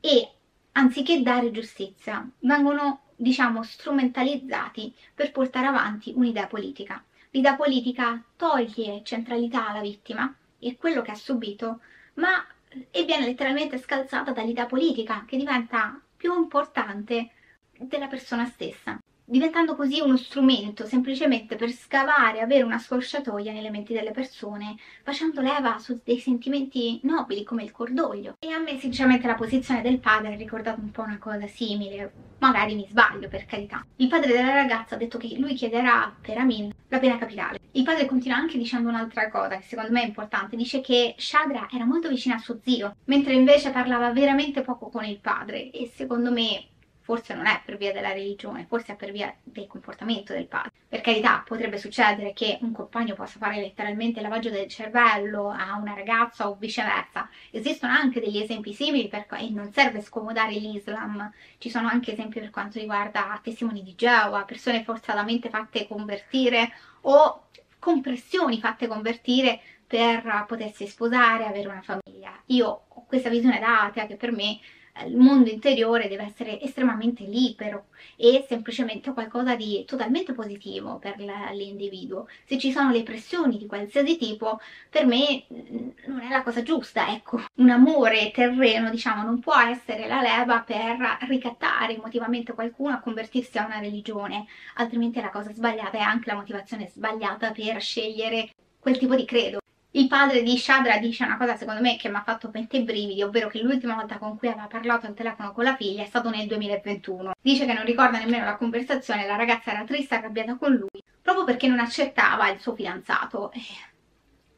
e 0.01 0.33
anziché 0.79 1.23
dare 1.23 1.51
giustizia 1.51 2.27
vengono 2.41 3.01
diciamo, 3.17 3.65
strumentalizzati 3.65 4.95
per 5.13 5.33
portare 5.33 5.67
avanti 5.67 6.13
un'idea 6.15 6.47
politica. 6.47 7.03
L'idea 7.31 7.57
politica 7.57 8.23
toglie 8.37 9.03
centralità 9.03 9.69
alla 9.69 9.81
vittima 9.81 10.33
e 10.59 10.77
quello 10.77 11.03
che 11.03 11.11
ha 11.11 11.17
subito, 11.17 11.81
ma 12.15 12.47
e 12.91 13.05
viene 13.05 13.27
letteralmente 13.27 13.79
scalzata 13.79 14.31
dall'idea 14.31 14.67
politica 14.67 15.25
che 15.27 15.37
diventa 15.37 16.01
più 16.17 16.35
importante 16.35 17.31
della 17.77 18.07
persona 18.07 18.45
stessa 18.45 19.01
diventando 19.29 19.77
così 19.77 20.01
uno 20.01 20.17
strumento 20.17 20.87
semplicemente 20.87 21.57
per 21.57 21.71
scavare, 21.71 22.41
avere 22.41 22.63
una 22.63 22.79
scorciatoia 22.79 23.53
nelle 23.53 23.71
menti 23.71 23.93
delle 23.93 24.11
persone, 24.11 24.77
facendo 25.03 25.43
leva 25.43 25.79
su 25.79 26.01
dei 26.03 26.19
sentimenti 26.19 26.99
nobili 27.03 27.45
come 27.45 27.63
il 27.63 27.71
cordoglio. 27.71 28.37
E 28.39 28.51
a 28.53 28.59
me 28.59 28.79
sinceramente 28.79 29.27
la 29.27 29.35
posizione 29.35 29.83
del 29.83 29.99
padre 29.99 30.33
ha 30.33 30.37
ricordato 30.37 30.81
un 30.81 30.91
po' 30.91 31.03
una 31.03 31.19
cosa 31.19 31.47
simile, 31.47 32.11
magari 32.39 32.75
mi 32.75 32.87
sbaglio 32.89 33.29
per 33.29 33.45
carità. 33.45 33.85
Il 33.97 34.09
padre 34.09 34.33
della 34.33 34.55
ragazza 34.55 34.95
ha 34.95 34.99
detto 34.99 35.19
che 35.19 35.37
lui 35.37 35.53
chiederà 35.55 36.15
per 36.21 36.39
Amin 36.39 36.73
la 36.89 36.99
pena 36.99 37.19
capitale. 37.19 37.59
Il 37.73 37.85
padre 37.85 38.07
continua 38.07 38.39
anche 38.39 38.57
dicendo 38.57 38.89
un'altra 38.89 39.29
cosa 39.29 39.59
che 39.59 39.63
secondo 39.63 39.93
me 39.93 40.03
è 40.03 40.07
importante, 40.07 40.57
dice 40.57 40.81
che 40.81 41.15
Shadra 41.19 41.69
era 41.71 41.85
molto 41.85 42.09
vicina 42.09 42.37
a 42.37 42.39
suo 42.39 42.59
zio, 42.63 42.97
mentre 43.05 43.35
invece 43.35 43.71
parlava 43.71 44.11
veramente 44.11 44.63
poco 44.63 44.89
con 44.89 45.05
il 45.05 45.19
padre 45.21 45.71
e 45.71 45.91
secondo 45.95 46.33
me 46.33 46.65
forse 47.09 47.33
non 47.33 47.47
è 47.47 47.63
per 47.65 47.79
via 47.79 47.91
della 47.91 48.13
religione, 48.13 48.67
forse 48.69 48.93
è 48.93 48.95
per 48.95 49.13
via 49.13 49.35
del 49.43 49.67
comportamento 49.67 50.35
del 50.35 50.47
padre. 50.47 50.73
Per 50.87 51.01
carità, 51.01 51.43
potrebbe 51.43 51.79
succedere 51.79 52.35
che 52.35 52.59
un 52.61 52.73
compagno 52.73 53.15
possa 53.15 53.39
fare 53.39 53.57
letteralmente 53.57 54.21
lavaggio 54.21 54.51
del 54.51 54.69
cervello 54.69 55.49
a 55.49 55.79
una 55.81 55.95
ragazza 55.95 56.51
o 56.51 56.57
viceversa. 56.57 57.27
Esistono 57.51 57.95
anche 57.95 58.21
degli 58.21 58.37
esempi 58.37 58.75
simili 58.75 59.09
per, 59.09 59.27
e 59.39 59.49
non 59.49 59.73
serve 59.73 60.03
scomodare 60.03 60.53
l'Islam. 60.53 61.33
Ci 61.57 61.71
sono 61.71 61.89
anche 61.89 62.13
esempi 62.13 62.41
per 62.41 62.51
quanto 62.51 62.79
riguarda 62.79 63.41
testimoni 63.43 63.83
di 63.83 63.95
Geova, 63.95 64.45
persone 64.45 64.85
forzatamente 64.85 65.49
fatte 65.49 65.89
convertire 65.89 66.71
o 67.03 67.45
compressioni 67.79 68.61
fatte 68.61 68.87
convertire 68.87 69.61
per 69.87 70.45
potersi 70.47 70.87
sposare, 70.87 71.47
avere 71.47 71.69
una 71.69 71.81
famiglia. 71.81 72.39
Io 72.49 72.85
ho 72.87 73.05
questa 73.07 73.31
visione 73.31 73.61
da 73.61 73.85
atea 73.85 74.07
che 74.07 74.17
per 74.17 74.31
me 74.31 74.59
il 75.07 75.17
mondo 75.17 75.51
interiore 75.51 76.09
deve 76.09 76.25
essere 76.25 76.61
estremamente 76.61 77.25
libero 77.25 77.87
e 78.17 78.45
semplicemente 78.49 79.13
qualcosa 79.13 79.55
di 79.55 79.85
totalmente 79.87 80.33
positivo 80.33 80.99
per 80.99 81.17
l'individuo. 81.19 82.27
Se 82.45 82.59
ci 82.59 82.73
sono 82.73 82.91
le 82.91 83.03
pressioni 83.03 83.59
di 83.59 83.67
qualsiasi 83.67 84.17
tipo, 84.17 84.61
per 84.91 85.07
me 85.07 85.45
mm, 85.53 85.89
non 86.07 86.21
è 86.21 86.29
la 86.29 86.43
cosa 86.43 86.63
giusta, 86.63 87.13
ecco. 87.13 87.43
Un 87.57 87.71
amore 87.71 88.31
terreno, 88.31 88.91
diciamo, 88.91 89.23
non 89.23 89.41
può 89.41 89.57
essere 89.57 90.07
la 90.07 90.21
leva 90.21 90.61
per 90.61 90.97
ricattare 91.29 91.95
emotivamente 91.95 92.53
qualcuno 92.53 92.95
a 92.95 93.01
convertirsi 93.01 93.59
a 93.59 93.67
una 93.67 93.79
religione, 93.79 94.47
altrimenti 94.77 95.19
è 95.19 95.23
la 95.23 95.31
cosa 95.31 95.53
sbagliata 95.53 95.99
e 95.99 96.01
anche 96.01 96.31
la 96.31 96.37
motivazione 96.37 96.89
sbagliata 96.89 97.53
per 97.53 97.81
scegliere 97.81 98.51
quel 98.79 98.99
tipo 98.99 99.15
di 99.15 99.25
credo. 99.25 99.59
Il 99.99 100.07
padre 100.07 100.45
di 100.45 100.57
Shadra 100.57 100.99
dice 100.99 101.25
una 101.25 101.37
cosa 101.37 101.57
secondo 101.57 101.81
me 101.81 101.97
che 101.97 102.09
mi 102.09 102.15
ha 102.15 102.23
fatto 102.23 102.51
pente 102.51 102.85
brividi, 102.85 103.21
ovvero 103.21 103.49
che 103.49 103.61
l'ultima 103.61 103.97
volta 103.97 104.17
con 104.19 104.39
cui 104.39 104.47
aveva 104.47 104.69
parlato 104.69 105.07
al 105.07 105.15
telefono 105.15 105.51
con 105.51 105.65
la 105.65 105.75
figlia 105.75 106.05
è 106.05 106.07
stato 106.07 106.31
nel 106.31 106.47
2021. 106.47 107.33
Dice 107.41 107.67
che 107.67 107.73
non 107.73 107.85
ricorda 107.85 108.19
nemmeno 108.19 108.45
la 108.45 108.55
conversazione, 108.55 109.27
la 109.27 109.35
ragazza 109.35 109.73
era 109.73 109.83
triste 109.83 110.15
arrabbiata 110.15 110.57
con 110.57 110.73
lui, 110.73 111.03
proprio 111.21 111.43
perché 111.43 111.67
non 111.67 111.81
accettava 111.81 112.49
il 112.49 112.61
suo 112.61 112.77
fidanzato. 112.77 113.51
Eh, 113.51 113.61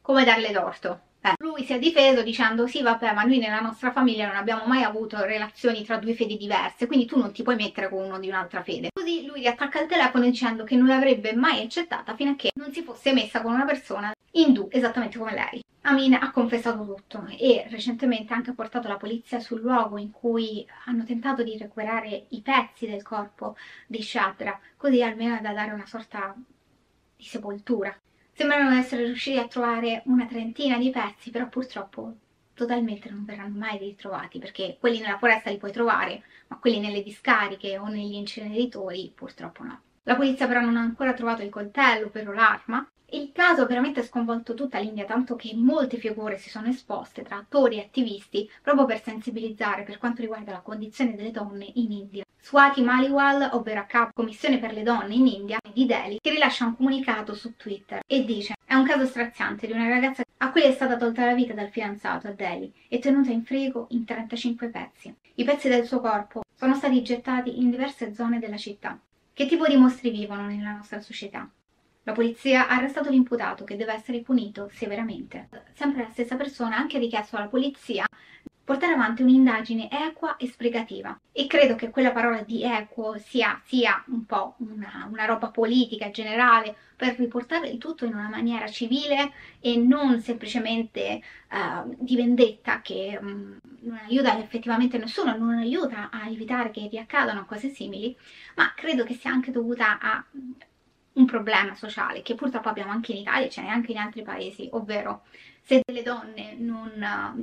come 0.02 0.24
darle 0.24 0.52
torto? 0.52 1.00
Eh, 1.22 1.34
lui 1.40 1.64
si 1.64 1.74
è 1.74 1.78
difeso 1.78 2.22
dicendo 2.22 2.66
sì 2.66 2.80
vabbè 2.80 3.12
ma 3.12 3.24
noi 3.24 3.36
nella 3.36 3.60
nostra 3.60 3.92
famiglia 3.92 4.26
non 4.26 4.36
abbiamo 4.36 4.64
mai 4.64 4.84
avuto 4.84 5.22
relazioni 5.22 5.84
tra 5.84 5.98
due 5.98 6.14
fedi 6.14 6.38
diverse 6.38 6.86
quindi 6.86 7.04
tu 7.04 7.18
non 7.18 7.30
ti 7.30 7.42
puoi 7.42 7.56
mettere 7.56 7.90
con 7.90 8.02
uno 8.02 8.18
di 8.18 8.28
un'altra 8.28 8.62
fede. 8.62 8.88
Così 8.90 9.26
lui 9.26 9.40
riattacca 9.40 9.82
il 9.82 9.86
telefono 9.86 10.24
dicendo 10.24 10.64
che 10.64 10.76
non 10.76 10.86
l'avrebbe 10.86 11.34
mai 11.34 11.62
accettata 11.62 12.14
fino 12.14 12.30
a 12.30 12.36
che 12.36 12.52
non 12.54 12.72
si 12.72 12.82
fosse 12.82 13.12
messa 13.12 13.42
con 13.42 13.52
una 13.52 13.66
persona 13.66 14.14
indù 14.32 14.68
esattamente 14.70 15.18
come 15.18 15.34
lei. 15.34 15.62
Amin 15.82 16.14
ha 16.14 16.30
confessato 16.30 16.84
tutto 16.84 17.26
e 17.38 17.66
recentemente 17.68 18.32
ha 18.32 18.36
anche 18.36 18.52
portato 18.52 18.88
la 18.88 18.96
polizia 18.96 19.40
sul 19.40 19.60
luogo 19.60 19.98
in 19.98 20.10
cui 20.10 20.66
hanno 20.86 21.04
tentato 21.04 21.42
di 21.42 21.58
recuperare 21.58 22.26
i 22.30 22.40
pezzi 22.40 22.86
del 22.86 23.02
corpo 23.02 23.56
di 23.86 24.02
Shadra 24.02 24.58
così 24.76 25.02
almeno 25.02 25.38
da 25.42 25.52
dare 25.52 25.72
una 25.72 25.86
sorta 25.86 26.34
di 27.16 27.24
sepoltura 27.24 27.94
Sembrano 28.40 28.74
essere 28.74 29.04
riusciti 29.04 29.36
a 29.36 29.46
trovare 29.46 30.00
una 30.06 30.24
trentina 30.24 30.78
di 30.78 30.88
pezzi, 30.88 31.28
però 31.28 31.46
purtroppo 31.50 32.14
totalmente 32.54 33.10
non 33.10 33.26
verranno 33.26 33.58
mai 33.58 33.76
ritrovati, 33.76 34.38
perché 34.38 34.78
quelli 34.80 34.98
nella 34.98 35.18
foresta 35.18 35.50
li 35.50 35.58
puoi 35.58 35.72
trovare, 35.72 36.22
ma 36.46 36.56
quelli 36.56 36.80
nelle 36.80 37.02
discariche 37.02 37.76
o 37.76 37.88
negli 37.88 38.14
inceneritori 38.14 39.12
purtroppo 39.14 39.62
no. 39.62 39.82
La 40.04 40.16
polizia 40.16 40.46
però 40.46 40.62
non 40.62 40.78
ha 40.78 40.80
ancora 40.80 41.12
trovato 41.12 41.42
il 41.42 41.50
coltello, 41.50 42.06
ovvero 42.06 42.32
l'arma, 42.32 42.88
il 43.10 43.30
caso 43.30 43.60
ha 43.60 43.66
veramente 43.66 44.02
sconvolto 44.02 44.54
tutta 44.54 44.78
l'India, 44.78 45.04
tanto 45.04 45.36
che 45.36 45.52
molte 45.54 45.98
figure 45.98 46.38
si 46.38 46.48
sono 46.48 46.68
esposte 46.68 47.20
tra 47.20 47.36
attori 47.36 47.76
e 47.76 47.82
attivisti 47.82 48.50
proprio 48.62 48.86
per 48.86 49.02
sensibilizzare 49.02 49.82
per 49.82 49.98
quanto 49.98 50.22
riguarda 50.22 50.52
la 50.52 50.60
condizione 50.60 51.14
delle 51.14 51.30
donne 51.30 51.70
in 51.74 51.92
India. 51.92 52.24
Swati 52.42 52.82
Maliwal, 52.82 53.50
ovvero 53.52 53.80
a 53.80 53.84
capo 53.84 54.12
Commissione 54.14 54.58
per 54.58 54.72
le 54.72 54.82
donne 54.82 55.14
in 55.14 55.26
India 55.26 55.58
di 55.72 55.86
Delhi, 55.86 56.18
che 56.20 56.30
rilascia 56.30 56.64
un 56.64 56.74
comunicato 56.74 57.34
su 57.34 57.54
Twitter 57.54 58.00
e 58.06 58.24
dice 58.24 58.54
è 58.64 58.74
un 58.74 58.84
caso 58.84 59.04
straziante 59.04 59.66
di 59.66 59.72
una 59.72 59.88
ragazza 59.88 60.22
a 60.38 60.50
cui 60.50 60.62
è 60.62 60.72
stata 60.72 60.96
tolta 60.96 61.24
la 61.26 61.34
vita 61.34 61.52
dal 61.52 61.68
fidanzato 61.68 62.28
a 62.28 62.32
Delhi 62.32 62.72
e 62.88 62.98
tenuta 62.98 63.30
in 63.30 63.44
frigo 63.44 63.86
in 63.90 64.04
35 64.04 64.68
pezzi. 64.68 65.14
I 65.34 65.44
pezzi 65.44 65.68
del 65.68 65.84
suo 65.84 66.00
corpo 66.00 66.42
sono 66.54 66.74
stati 66.74 67.02
gettati 67.02 67.60
in 67.60 67.70
diverse 67.70 68.14
zone 68.14 68.38
della 68.38 68.56
città. 68.56 68.98
Che 69.32 69.46
tipo 69.46 69.66
di 69.66 69.76
mostri 69.76 70.10
vivono 70.10 70.46
nella 70.46 70.72
nostra 70.72 71.00
società? 71.00 71.48
La 72.04 72.12
polizia 72.12 72.68
ha 72.68 72.76
arrestato 72.76 73.10
l'imputato 73.10 73.64
che 73.64 73.76
deve 73.76 73.92
essere 73.92 74.22
punito 74.22 74.68
severamente. 74.72 75.48
Sempre 75.74 76.02
la 76.02 76.10
stessa 76.10 76.36
persona 76.36 76.76
ha 76.76 76.80
anche 76.80 76.98
richiesto 76.98 77.36
alla 77.36 77.48
polizia 77.48 78.06
portare 78.70 78.92
avanti 78.92 79.22
un'indagine 79.22 79.88
equa 79.90 80.36
e 80.36 80.46
sbrigativa. 80.46 81.18
E 81.32 81.48
credo 81.48 81.74
che 81.74 81.90
quella 81.90 82.12
parola 82.12 82.42
di 82.42 82.62
equo 82.62 83.18
sia, 83.18 83.60
sia 83.64 84.00
un 84.06 84.24
po' 84.26 84.54
una, 84.58 85.08
una, 85.10 85.24
roba 85.24 85.48
politica 85.48 86.12
generale 86.12 86.76
per 86.94 87.16
riportare 87.18 87.66
il 87.66 87.78
tutto 87.78 88.04
in 88.04 88.14
una 88.14 88.28
maniera 88.28 88.68
civile 88.68 89.32
e 89.58 89.76
non 89.76 90.20
semplicemente 90.20 91.20
uh, 91.50 91.96
di 91.98 92.14
vendetta 92.14 92.80
che 92.80 93.18
um, 93.20 93.58
non 93.80 93.98
aiuta 94.06 94.38
effettivamente 94.38 94.98
nessuno, 94.98 95.36
non 95.36 95.54
aiuta 95.54 96.08
a 96.08 96.28
evitare 96.28 96.70
che 96.70 96.86
riaccadano 96.88 97.46
cose 97.46 97.70
simili, 97.70 98.16
ma 98.54 98.72
credo 98.76 99.02
che 99.02 99.14
sia 99.14 99.32
anche 99.32 99.50
dovuta 99.50 99.98
a 99.98 100.24
un 101.14 101.24
problema 101.26 101.74
sociale 101.74 102.22
che 102.22 102.34
purtroppo 102.34 102.68
abbiamo 102.68 102.92
anche 102.92 103.12
in 103.12 103.18
Italia 103.18 103.46
e 103.46 103.50
ce 103.50 103.62
n'è 103.62 103.68
anche 103.68 103.92
in 103.92 103.98
altri 103.98 104.22
paesi, 104.22 104.68
ovvero 104.72 105.22
se 105.62 105.82
delle 105.84 106.02
donne 106.02 106.54
non, 106.58 106.90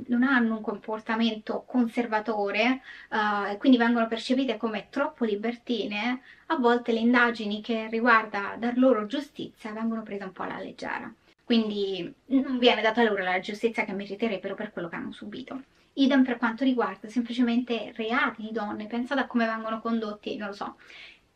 non 0.06 0.22
hanno 0.22 0.56
un 0.56 0.62
comportamento 0.62 1.64
conservatore 1.66 2.82
uh, 3.10 3.50
e 3.50 3.56
quindi 3.56 3.78
vengono 3.78 4.06
percepite 4.06 4.56
come 4.56 4.88
troppo 4.90 5.24
libertine, 5.24 6.20
a 6.46 6.56
volte 6.56 6.92
le 6.92 6.98
indagini 7.00 7.62
che 7.62 7.88
riguarda 7.88 8.56
dar 8.58 8.76
loro 8.76 9.06
giustizia 9.06 9.72
vengono 9.72 10.02
prese 10.02 10.24
un 10.24 10.32
po' 10.32 10.42
alla 10.42 10.58
leggera. 10.58 11.12
Quindi 11.44 12.12
non 12.26 12.58
viene 12.58 12.82
data 12.82 13.02
loro 13.02 13.22
la 13.22 13.40
giustizia 13.40 13.84
che 13.84 13.92
meriterebbero 13.92 14.54
per 14.54 14.72
quello 14.72 14.88
che 14.88 14.96
hanno 14.96 15.12
subito. 15.12 15.62
Idem 15.94 16.22
per 16.22 16.36
quanto 16.36 16.62
riguarda 16.62 17.08
semplicemente 17.08 17.92
reati 17.96 18.42
di 18.42 18.52
donne, 18.52 18.86
pensate 18.86 19.20
a 19.22 19.26
come 19.26 19.46
vengono 19.46 19.80
condotti, 19.80 20.36
non 20.36 20.48
lo 20.48 20.54
so, 20.54 20.76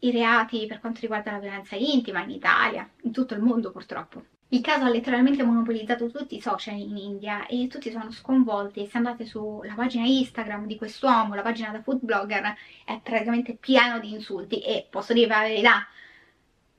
i 0.04 0.10
reati 0.10 0.66
per 0.66 0.80
quanto 0.80 1.00
riguarda 1.00 1.32
la 1.32 1.38
violenza 1.38 1.76
intima 1.76 2.22
in 2.22 2.30
Italia, 2.30 2.88
in 3.02 3.12
tutto 3.12 3.34
il 3.34 3.40
mondo 3.40 3.70
purtroppo. 3.70 4.24
Il 4.48 4.60
caso 4.60 4.84
ha 4.84 4.90
letteralmente 4.90 5.42
monopolizzato 5.42 6.10
tutti 6.10 6.36
i 6.36 6.40
social 6.40 6.76
in 6.76 6.96
India 6.96 7.46
e 7.46 7.68
tutti 7.68 7.90
sono 7.90 8.10
sconvolti. 8.10 8.86
Se 8.86 8.98
andate 8.98 9.24
sulla 9.24 9.74
pagina 9.74 10.04
Instagram 10.04 10.66
di 10.66 10.76
quest'uomo, 10.76 11.34
la 11.34 11.42
pagina 11.42 11.70
da 11.70 11.80
food 11.80 12.00
blogger, 12.02 12.54
è 12.84 13.00
praticamente 13.02 13.54
pieno 13.54 13.98
di 13.98 14.12
insulti 14.12 14.60
e 14.60 14.86
posso 14.90 15.14
dire 15.14 15.28
la 15.28 15.40
verità, 15.40 15.86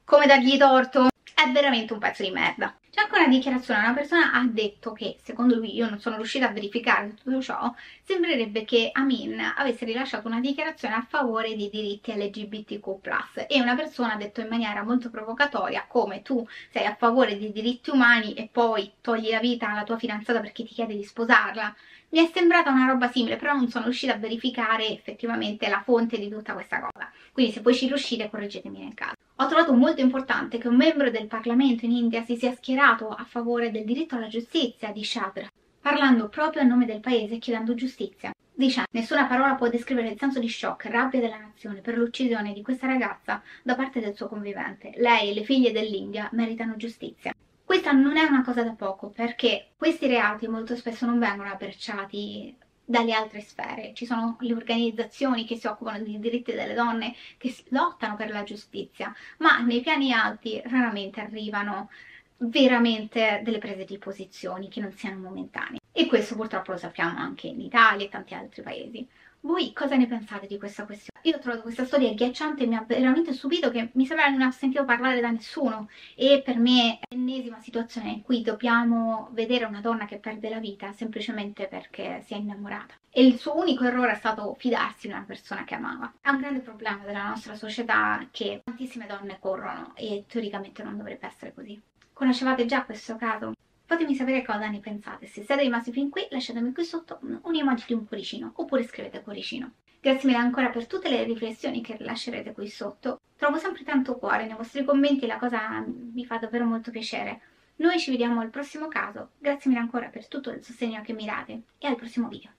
come 0.03 0.27
dargli 0.27 0.55
torto, 0.57 1.07
è 1.33 1.51
veramente 1.51 1.93
un 1.93 1.99
pezzo 1.99 2.23
di 2.23 2.31
merda. 2.31 2.75
C'è 2.89 3.01
anche 3.01 3.17
una 3.17 3.27
dichiarazione, 3.27 3.79
una 3.79 3.93
persona 3.93 4.33
ha 4.33 4.45
detto 4.45 4.93
che, 4.93 5.17
secondo 5.23 5.55
lui, 5.55 5.73
io 5.73 5.89
non 5.89 5.99
sono 5.99 6.17
riuscita 6.17 6.47
a 6.47 6.51
verificare 6.51 7.15
tutto 7.15 7.41
ciò, 7.41 7.73
sembrerebbe 8.03 8.65
che 8.65 8.91
Amin 8.93 9.39
avesse 9.57 9.83
rilasciato 9.85 10.27
una 10.27 10.39
dichiarazione 10.39 10.93
a 10.93 11.05
favore 11.09 11.55
dei 11.55 11.69
diritti 11.71 12.13
LGBTQ+, 12.13 13.45
e 13.47 13.59
una 13.59 13.75
persona 13.75 14.13
ha 14.13 14.17
detto 14.17 14.41
in 14.41 14.47
maniera 14.47 14.83
molto 14.83 15.09
provocatoria 15.09 15.85
come 15.87 16.21
tu 16.21 16.47
sei 16.71 16.85
a 16.85 16.95
favore 16.95 17.39
dei 17.39 17.51
diritti 17.51 17.89
umani 17.89 18.35
e 18.35 18.47
poi 18.51 18.91
togli 19.01 19.31
la 19.31 19.39
vita 19.39 19.69
alla 19.69 19.83
tua 19.83 19.97
fidanzata 19.97 20.39
perché 20.39 20.63
ti 20.63 20.73
chiede 20.73 20.95
di 20.95 21.03
sposarla. 21.03 21.75
Mi 22.13 22.19
è 22.19 22.29
sembrata 22.31 22.69
una 22.69 22.85
roba 22.85 23.09
simile, 23.09 23.37
però 23.37 23.53
non 23.53 23.69
sono 23.69 23.85
riuscita 23.85 24.13
a 24.13 24.17
verificare 24.17 24.87
effettivamente 24.87 25.67
la 25.67 25.81
fonte 25.81 26.19
di 26.19 26.29
tutta 26.29 26.53
questa 26.53 26.79
cosa. 26.79 27.11
Quindi 27.31 27.51
se 27.51 27.61
poi 27.61 27.73
ci 27.73 27.87
riuscite 27.87 28.29
correggetemi 28.29 28.83
nel 28.83 28.93
caso. 28.93 29.15
Ho 29.37 29.47
trovato 29.47 29.73
molto 29.73 29.99
importante 29.99 30.59
che 30.59 30.67
un 30.67 30.75
membro 30.75 31.09
del 31.09 31.25
Parlamento 31.25 31.85
in 31.85 31.91
India 31.91 32.23
si 32.23 32.35
sia 32.35 32.53
schierato 32.53 33.09
a 33.09 33.23
favore 33.23 33.71
del 33.71 33.83
diritto 33.83 34.15
alla 34.15 34.27
giustizia 34.27 34.91
di 34.91 35.03
Shadra, 35.03 35.51
parlando 35.81 36.29
proprio 36.29 36.61
a 36.61 36.65
nome 36.65 36.85
del 36.85 36.99
paese 36.99 37.33
e 37.33 37.39
chiedendo 37.39 37.73
giustizia. 37.73 38.31
Dice, 38.53 38.83
nessuna 38.91 39.25
parola 39.25 39.55
può 39.55 39.67
descrivere 39.67 40.09
il 40.09 40.19
senso 40.19 40.39
di 40.39 40.49
shock 40.49 40.85
e 40.85 40.91
rabbia 40.91 41.19
della 41.19 41.39
nazione 41.39 41.79
per 41.79 41.97
l'uccisione 41.97 42.53
di 42.53 42.61
questa 42.61 42.85
ragazza 42.85 43.41
da 43.63 43.73
parte 43.73 43.99
del 43.99 44.13
suo 44.13 44.27
convivente. 44.27 44.91
Lei 44.97 45.31
e 45.31 45.33
le 45.33 45.43
figlie 45.43 45.71
dell'India 45.71 46.29
meritano 46.33 46.75
giustizia. 46.75 47.32
Questa 47.73 47.91
non 47.91 48.17
è 48.17 48.21
una 48.21 48.43
cosa 48.43 48.61
da 48.61 48.73
poco, 48.73 49.09
perché 49.09 49.69
questi 49.75 50.05
reati 50.05 50.47
molto 50.47 50.75
spesso 50.75 51.07
non 51.07 51.17
vengono 51.17 51.49
abbracciati 51.49 52.55
dalle 52.85 53.13
altre 53.13 53.41
sfere. 53.41 53.95
Ci 53.95 54.05
sono 54.05 54.37
le 54.41 54.53
organizzazioni 54.53 55.43
che 55.43 55.55
si 55.55 55.65
occupano 55.65 56.03
dei 56.03 56.19
diritti 56.19 56.53
delle 56.53 56.75
donne, 56.75 57.15
che 57.35 57.51
lottano 57.69 58.15
per 58.15 58.29
la 58.29 58.43
giustizia, 58.43 59.11
ma 59.39 59.57
nei 59.61 59.81
piani 59.81 60.13
alti 60.13 60.61
raramente 60.65 61.19
arrivano 61.19 61.89
veramente 62.37 63.41
delle 63.43 63.57
prese 63.57 63.85
di 63.85 63.97
posizioni 63.97 64.69
che 64.69 64.79
non 64.79 64.91
siano 64.91 65.17
momentanee. 65.17 65.79
E 65.91 66.05
questo 66.05 66.35
purtroppo 66.35 66.73
lo 66.73 66.77
sappiamo 66.77 67.17
anche 67.17 67.47
in 67.47 67.59
Italia 67.59 68.05
e 68.05 68.09
tanti 68.09 68.35
altri 68.35 68.61
paesi. 68.61 69.07
Voi 69.45 69.73
cosa 69.73 69.97
ne 69.97 70.07
pensate 70.07 70.47
di 70.47 70.57
questa 70.57 70.85
questione? 70.85 71.19
Io 71.23 71.35
ho 71.35 71.39
trovato 71.39 71.63
questa 71.63 71.83
storia 71.83 72.09
agghiacciante 72.09 72.63
e 72.63 72.65
mi 72.65 72.75
ha 72.75 72.85
veramente 72.87 73.33
stupito 73.33 73.71
che 73.71 73.89
mi 73.95 74.05
sembra 74.05 74.29
non 74.29 74.41
ha 74.41 74.51
sentito 74.51 74.85
parlare 74.85 75.19
da 75.19 75.31
nessuno 75.31 75.89
e 76.15 76.41
per 76.43 76.57
me 76.57 76.99
è 76.99 77.13
l'ennesima 77.13 77.59
situazione 77.59 78.11
in 78.11 78.21
cui 78.21 78.41
dobbiamo 78.41 79.27
vedere 79.33 79.65
una 79.65 79.81
donna 79.81 80.05
che 80.05 80.19
perde 80.19 80.47
la 80.47 80.59
vita 80.59 80.93
semplicemente 80.93 81.67
perché 81.67 82.23
si 82.25 82.33
è 82.33 82.37
innamorata. 82.37 82.93
E 83.09 83.25
il 83.25 83.37
suo 83.37 83.57
unico 83.57 83.83
errore 83.83 84.13
è 84.13 84.15
stato 84.15 84.55
fidarsi 84.57 85.07
di 85.07 85.13
una 85.13 85.25
persona 85.27 85.65
che 85.65 85.75
amava. 85.75 86.13
È 86.21 86.29
un 86.29 86.39
grande 86.39 86.61
problema 86.61 87.03
della 87.03 87.27
nostra 87.27 87.55
società 87.55 88.25
che 88.31 88.61
tantissime 88.63 89.07
donne 89.07 89.39
corrono 89.41 89.91
e 89.95 90.23
teoricamente 90.25 90.83
non 90.83 90.95
dovrebbe 90.95 91.27
essere 91.27 91.53
così. 91.53 91.77
Conoscevate 92.13 92.65
già 92.65 92.85
questo 92.85 93.17
caso? 93.17 93.51
Fatemi 93.93 94.15
sapere 94.15 94.43
cosa 94.43 94.67
ne 94.69 94.79
pensate. 94.79 95.27
Se 95.27 95.43
siete 95.43 95.61
rimasti 95.61 95.91
fin 95.91 96.09
qui 96.09 96.25
lasciatemi 96.31 96.73
qui 96.73 96.83
sotto 96.83 97.19
un 97.21 97.55
emoji 97.55 97.83
di 97.85 97.93
un 97.93 98.07
cuoricino 98.07 98.53
oppure 98.55 98.87
scrivete 98.87 99.21
cuoricino. 99.21 99.69
Grazie 100.01 100.27
mille 100.27 100.41
ancora 100.41 100.69
per 100.69 100.87
tutte 100.87 101.09
le 101.09 101.23
riflessioni 101.23 101.79
che 101.83 101.97
lascerete 101.99 102.53
qui 102.53 102.67
sotto. 102.67 103.19
Trovo 103.35 103.57
sempre 103.57 103.83
tanto 103.83 104.17
cuore 104.17 104.47
nei 104.47 104.55
vostri 104.55 104.83
commenti, 104.83 105.27
la 105.27 105.37
cosa 105.37 105.85
mi 105.85 106.25
fa 106.25 106.39
davvero 106.39 106.65
molto 106.65 106.89
piacere. 106.89 107.41
Noi 107.75 107.99
ci 107.99 108.09
vediamo 108.09 108.41
al 108.41 108.49
prossimo 108.49 108.87
caso, 108.87 109.33
grazie 109.37 109.69
mille 109.69 109.83
ancora 109.83 110.07
per 110.07 110.27
tutto 110.27 110.49
il 110.49 110.63
sostegno 110.63 111.03
che 111.03 111.13
mi 111.13 111.25
date 111.25 111.61
e 111.77 111.85
al 111.85 111.95
prossimo 111.95 112.27
video. 112.29 112.49